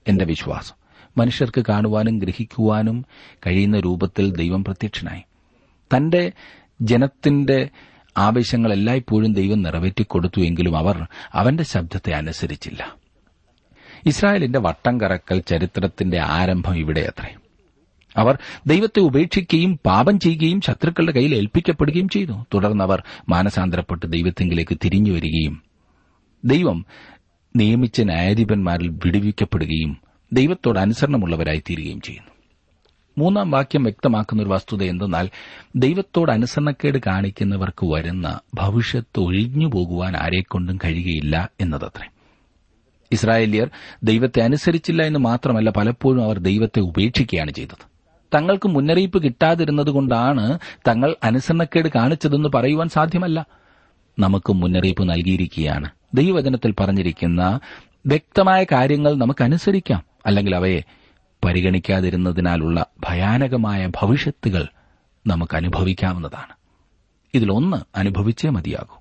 എന്റെ 0.09 0.25
വിശ്വാസം. 0.25 0.75
മനുഷ്യർക്ക് 1.17 1.65
കാണുവാനും 1.69 2.19
ഗ്രഹിക്കുവാനും 2.19 3.05
കഴിയുന്ന 3.47 3.81
രൂപത്തിൽ 3.81 4.31
ദൈവം 4.31 4.65
പ്രത്യക്ഷനായി. 4.65 5.23
തന്റെ 5.97 6.33
ജനത്തിന്റെ 6.81 7.69
ആവശ്യങ്ങൾ 8.19 8.73
എല്ലായ്പ്പോഴും 8.73 9.35
ദൈവം 9.35 9.63
നിറവേറ്റിക്കൊടുത്തു 9.63 10.41
എങ്കിലും 10.41 10.77
അവർ 10.77 11.07
അവന്റെ 11.33 11.65
ശബ്ദത്തെ 11.65 12.13
അനുസരിച്ചില്ല. 12.13 12.95
ഇസ്രായേലിന്റെ 14.07 14.59
വട്ടം 14.59 15.01
കറക്കൽ 15.01 15.41
ചരിത്രത്തിന്റെ 15.41 16.21
ആരംഭം 16.21 16.77
ഇവിടെയത്രേ. 16.77 17.37
അവർ 18.17 18.39
ദൈവത്തെ 18.67 19.01
ഉപേക്ഷിക്കുകയും 19.01 19.81
പാപം 19.87 20.19
ചെയ്യുകയും 20.19 20.61
ശത്രുക്കളുടെ 20.61 21.13
കയ്യിൽ 21.13 21.35
ഏൽപ്പിക്കപ്പെടുകയും 21.35 22.09
ചെയ്തു. 22.09 22.45
തുടർന്ന് 22.55 22.85
അവർ 22.85 23.03
മാനസാന്തരപ്പെട്ട് 23.29 24.07
ദൈവത്തെങ്കിലേക്ക് 24.07 24.79
തിരിഞ്ഞു 24.85 25.13
വരികയും 25.13 25.63
ദൈവം 26.45 26.87
നിയമിച്ച 27.57 28.01
ന്യായാധിപന്മാരിൽ 28.01 28.89
വിടുവിക്കപ്പെടുകയും 28.89 29.97
ദൈവത്തോട് 30.33 30.79
അനുസരണമുള്ളവരായി 30.79 31.63
തീരുകയും 31.71 32.01
ചെയ്യുന്നു. 32.01 32.31
മൂന്നാം 33.19 33.51
വാക്യം 33.51 33.83
വ്യക്തമാക്കുന്ന 33.83 34.43
ഒരു 34.43 34.51
വസ്തുത 34.51 34.83
എന്തെന്നാൽ 34.83 35.31
ദൈവത്തോട് 35.77 36.33
അനുസരണക്കേട് 36.33 36.99
കാണിക്കുന്നവർക്ക് 36.99 37.87
വരുന്ന 37.87 38.41
ഭവിഷ്യത്ത് 38.55 39.21
ഒഴിഞ്ഞു 39.21 39.67
പോകുവാൻ 39.67 40.17
ആരെക്കൊണ്ടും 40.17 40.79
കഴിയുകയില്ല 40.85 41.51
എന്നതത്രേ. 41.61 42.09
ഇസ്രായേലിയർ 43.13 43.71
ദൈവത്തെ 44.03 44.41
അനുസരിച്ചില്ല 44.41 45.03
എന്ന് 45.03 45.19
മാത്രമല്ല 45.19 45.71
പലപ്പോഴും 45.71 46.25
അവർ 46.25 46.39
ദൈവത്തെ 46.39 46.81
ഉപേക്ഷിക്കുകയാണ് 46.81 47.51
ചെയ്തത്. 47.51 47.96
തങ്ങൾക്ക് 48.35 48.69
മുന്നറിയിപ്പ് 48.69 49.23
കിട്ടാതിരുന്നതുകൊണ്ടാണ് 49.23 50.59
തങ്ങൾ 50.89 51.17
അനുസരണക്കേട് 51.25 51.89
കാണിച്ചതെന്ന് 51.89 52.49
പറയുവാൻ 52.49 52.89
സാധ്യമല്ല. 52.89 53.47
നമുക്ക് 54.19 54.53
മുന്നറിയിപ്പ് 54.53 55.11
നൽകിയിരിക്കുകയാണ്. 55.11 55.91
ദൈവവചനത്തിൽ 56.15 56.75
പറഞ്ഞിരിക്കുന്ന 56.81 57.61
വ്യക്തമായ 58.07 58.65
കാര്യങ്ങൾ 58.65 59.15
നമുക്ക് 59.15 59.45
അനുസരിക്കാം. 59.45 60.05
അല്ലെങ്കിൽ 60.27 60.57
അവയെ 60.57 60.81
പരിഗണിക്കാതിരുന്നതിനാലുള്ള 61.45 62.87
ഭയാനകമായ 63.09 63.87
ഭവിഷ്യത്തുകൾ 63.87 64.69
നമുക്ക് 65.27 65.57
അനുഭവിക്കാവുന്നതാണ്. 65.57 66.53
ഇതിലൊന്ന് 67.35 67.99
അനുഭവിച്ചേ 67.99 68.49
മതിയാകൂ. 68.49 69.01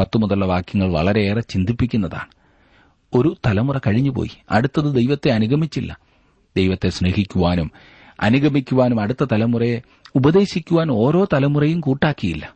പത്തു 0.00 0.18
മുതലുള്ള 0.18 0.44
വാക്യങ്ങൾ 0.44 0.92
വളരെയേറെ 0.92 1.40
ചിന്തിപ്പിക്കുന്നതാണ്. 1.40 2.40
ഒരു 3.14 3.36
തലമുറ 3.46 3.78
കഴിഞ്ഞുപോയി. 3.86 4.30
അടുത്തത് 4.50 4.94
ദൈവത്തെ 4.94 5.30
അനുഗമിച്ചില്ല. 5.30 5.98
ദൈവത്തെ 6.56 6.88
സ്നേഹിക്കുവാനും 6.88 7.72
അനുഗമിക്കുവാനും 8.20 9.00
അടുത്ത 9.00 9.24
തലമുറയെ 9.32 9.80
ഉപദേശിക്കുവാൻ 10.14 10.90
ഓരോ 10.90 11.26
തലമുറയും 11.32 11.80
കൂട്ടാക്കിയില്ല. 11.80 12.54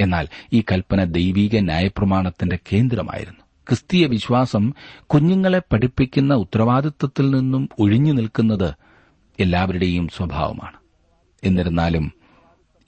എന്നാൽ 0.00 0.28
ഈ 0.52 0.64
കൽപ്പന 0.72 1.04
ദൈവീക 1.04 1.58
ന്യായപ്രമാണത്തിന്റെ 1.58 2.58
കേന്ദ്രമായിരുന്നു. 2.72 3.44
ക്രിസ്തീയ 3.68 4.06
വിശ്വാസം 4.06 4.72
കുഞ്ഞുങ്ങളെ 5.06 5.62
പഠിപ്പിക്കുന്ന 5.72 6.34
ഉത്തരവാദിത്വത്തിൽ 6.34 7.30
നിന്നും 7.30 7.68
ഒഴിഞ്ഞു 7.78 8.12
നിൽക്കുന്നത് 8.12 8.74
എല്ലാവരുടെയും 9.40 10.08
സ്വഭാവമാണ്. 10.08 10.76
എന്നിരുന്നാലും 11.44 12.12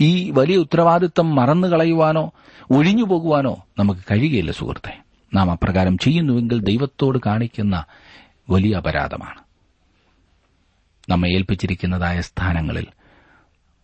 ഈ 0.01 0.31
വലിയ 0.31 0.57
ഉത്തരവാദിത്വം 0.57 1.35
മറന്നു 1.35 1.69
കളയുവാനോ 1.69 2.33
ഒഴിഞ്ഞു 2.71 3.05
പോകുവാനോ 3.05 3.65
നമുക്ക് 3.79 4.01
കഴിയുകയില്ല 4.11 4.51
സുഹൃത്തെ. 4.51 5.03
നാം 5.35 5.51
അപ്രകാരം 5.51 5.99
ചെയ്യുന്നുവെങ്കിൽ 5.99 6.61
ദൈവത്തോട് 6.61 7.19
കാണിക്കുന്ന 7.27 7.85
വലിയ 8.51 8.75
അപരാധമാണ്. 8.75 9.46
നമ്മെ 11.09 11.29
ഏൽപ്പിച്ചിരിക്കുന്നതായ 11.29 12.21
സ്ഥാനങ്ങളിൽ. 12.21 12.87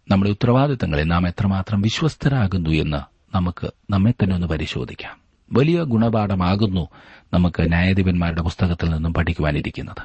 നമ്മുടെ 0.09 0.31
ഉത്തരവാദിത്തങ്ങളിൽ 0.31 1.05
നാം 1.05 1.29
എത്രമാത്രം 1.29 1.81
വിശ്വസ്തരാകുന്നു 1.81 2.71
എന്ന് 2.71 3.37
നമുക്ക് 3.37 3.71
നമ്മെ 3.91 4.11
തന്നെ 4.11 4.35
ഒന്ന് 4.35 4.47
പരിശോധിക്കാം. 4.47 5.17
വലിയ 5.53 5.83
ഗുണപാഠമാകുന്നു 5.83 6.89
നമുക്ക് 7.35 7.69
ന്യായാധിപന്മാരുടെ 7.69 8.43
പുസ്തകത്തിൽ 8.43 8.91
നിന്നും 8.91 9.15
പഠിക്കുവാനിരിക്കുന്നത്. 9.15 10.03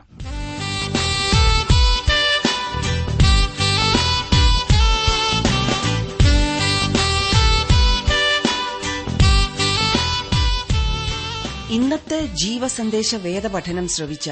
ഇന്നത്തെ 11.71 12.25
ജീവസന്ദേശ 12.25 13.15
വേദപഠനം 13.15 13.87
ശ്രവിച്ച 13.87 14.31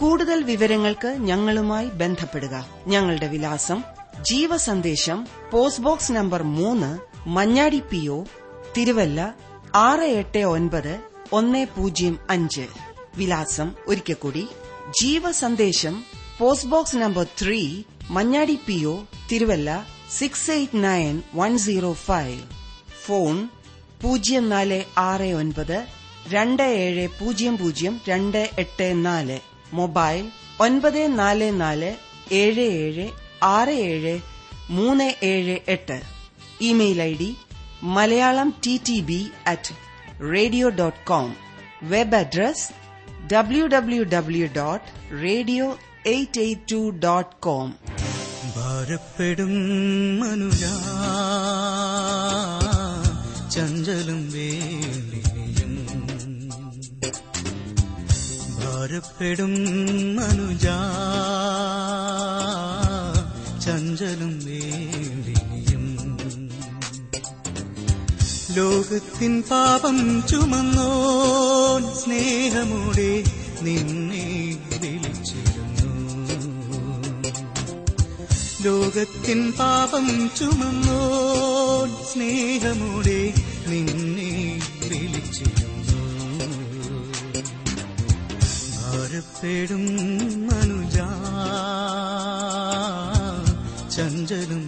കൂടുതൽ 0.00 0.42
വിവരങ്ങൾക്ക് 0.42 1.06
ഞങ്ങളുമായി 1.06 1.86
ബന്ധപ്പെടുക. 1.86 2.66
ഞങ്ങളുടെ 2.86 3.26
വിലാസം 3.26 3.82
ജീവസന്ദേശം 4.22 5.26
പോസ്റ്റ് 5.50 5.82
ബോക്സ് 5.82 6.12
നമ്പർ 6.12 6.42
മൂന്ന് 6.42 6.98
മഞ്ഞാടി 7.28 7.80
പി 7.80 8.08
ഒ 8.08 8.24
തിരുവല്ല 8.76 9.34
ആറ് 9.74 10.08
എട്ട് 10.20 10.38
ഒൻപത് 10.38 11.00
ഒന്ന് 11.32 11.66
പൂജ്യം 11.76 12.18
അഞ്ച്. 12.30 12.66
വിലാസം 13.16 13.74
ഒരിക്കൽ 13.86 14.14
കൂടി 14.14 14.48
ജീവസന്ദേശം 15.02 16.04
post 16.38 16.68
box 16.68 16.96
number 16.96 17.26
three 17.42 17.82
Manjadi 18.10 18.58
P 18.66 18.84
O 18.84 19.04
Thiruvalla 19.32 19.86
six 20.18 20.50
eight 20.50 20.84
nine 20.84 21.22
one 21.34 21.58
zero 21.58 21.92
five 21.92 22.40
phone 23.04 23.48
പൂജ്യം 24.02 24.48
നാല് 24.48 24.84
ആറ് 24.98 25.30
ഒൻപത് 25.34 25.86
രണ്ട് 26.28 26.62
ഏഴ് 26.62 27.08
പൂജ്യം 27.20 27.56
പൂജ്യം 27.56 28.00
രണ്ട് 28.08 28.50
എട്ട് 28.58 29.04
നാല്. 29.04 29.47
മൊബൈൽ 29.72 30.30
ഒൻപത് 30.60 31.18
നാല് 31.18 31.60
നാല് 31.60 31.90
ഏഴ് 32.32 32.60
ഏഴ് 32.78 33.06
ആറ് 33.42 33.68
ഏഴ് 33.68 34.20
മൂന്ന് 34.70 35.14
ഏഴ് 35.22 35.58
എട്ട്. 35.68 36.00
Email 36.60 37.02
I 37.02 37.14
D 37.14 37.36
Malayalam 37.82 38.54
T 38.64 38.80
T 38.86 39.00
B 39.00 39.30
at 39.46 39.74
radio 40.32 40.68
dot 40.68 40.98
com 41.04 41.28
web 41.82 42.16
address 42.16 42.66
W 43.32 43.66
W 43.66 44.04
W 44.04 44.46
dot 44.56 44.84
radio 45.22 45.78
eight 46.06 46.40
eight 46.40 46.72
two 46.72 46.90
dot 46.98 47.36
com 47.40 47.74
ഭാരപ്പെടും 48.56 49.54
മനുജാ 50.18 50.74
ഭാരപ്പെടും 58.88 59.54
മനുജ 60.16 60.66
ചഞ്ചലും 63.64 64.32
വേണ്ടിയും. 64.44 65.84
ലോകത്തിൻ 68.56 69.42
പാപം 69.50 69.98
ചുമന്നോ 70.30 70.90
സ്നേഹമൂടെ 72.02 73.12
നിന്നെ 73.62 74.26
വിളിച്ചിരുന്നു. 74.80 75.92
ലോകത്തിൻ 78.64 79.52
പാപം 79.52 80.30
ചുമന്നോ 80.40 81.00
സ്നേഹമൂടെ 82.12 83.20
നിന്നെ 83.68 84.07
ഭാരപ്പെടും 89.40 89.82
മനുജാ 90.46 91.06
ചഞ്ചലും 93.90 94.67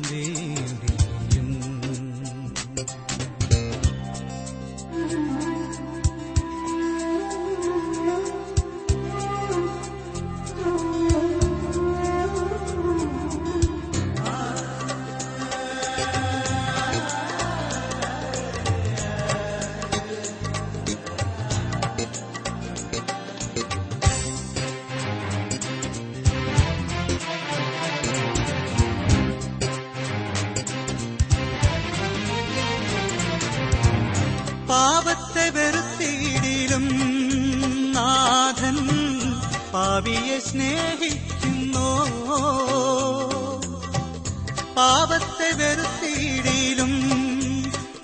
പാപിയെ 40.01 40.39
സ്നേഹിക്കുന്നു. 40.39 41.89
പാപത്തെ 44.75 45.57
വെറുത്തിയിടയിലും 45.57 46.93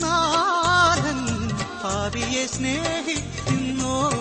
നാഥൻ 0.03 1.49
പാപിയെ 1.85 2.47
സ്നേഹിക്കുന്നു. 2.47 4.13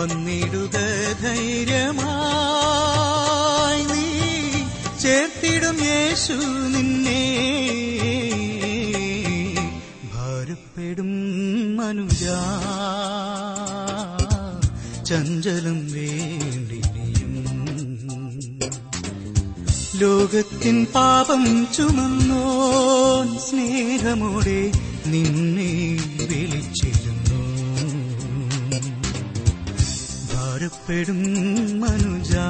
വന്നിടുക 0.00 0.76
ധൈര്യമായി 1.22 3.84
നീ 3.84 4.50
ചേർത്തിടും 5.02 5.84
യേശു 5.84 6.32
നിന്നെ. 6.68 7.26
ഭാരപ്പെടും 10.14 11.10
മനുജാ. 11.76 12.56
ചഞ്ചലം 15.10 15.78
വേണ്ടിയും 15.92 17.32
ലോകത്തിൻ 20.00 20.86
പാപം 20.94 21.42
ചുമന്നോ 21.72 22.44
സ്നേഹമോടെ 23.38 24.60
നിന്നെ 25.06 25.72
വിളിച്ചിരുന്നു. 26.20 27.40
ഭാരപ്പെടും 30.32 31.20
മനുജാ 31.80 32.46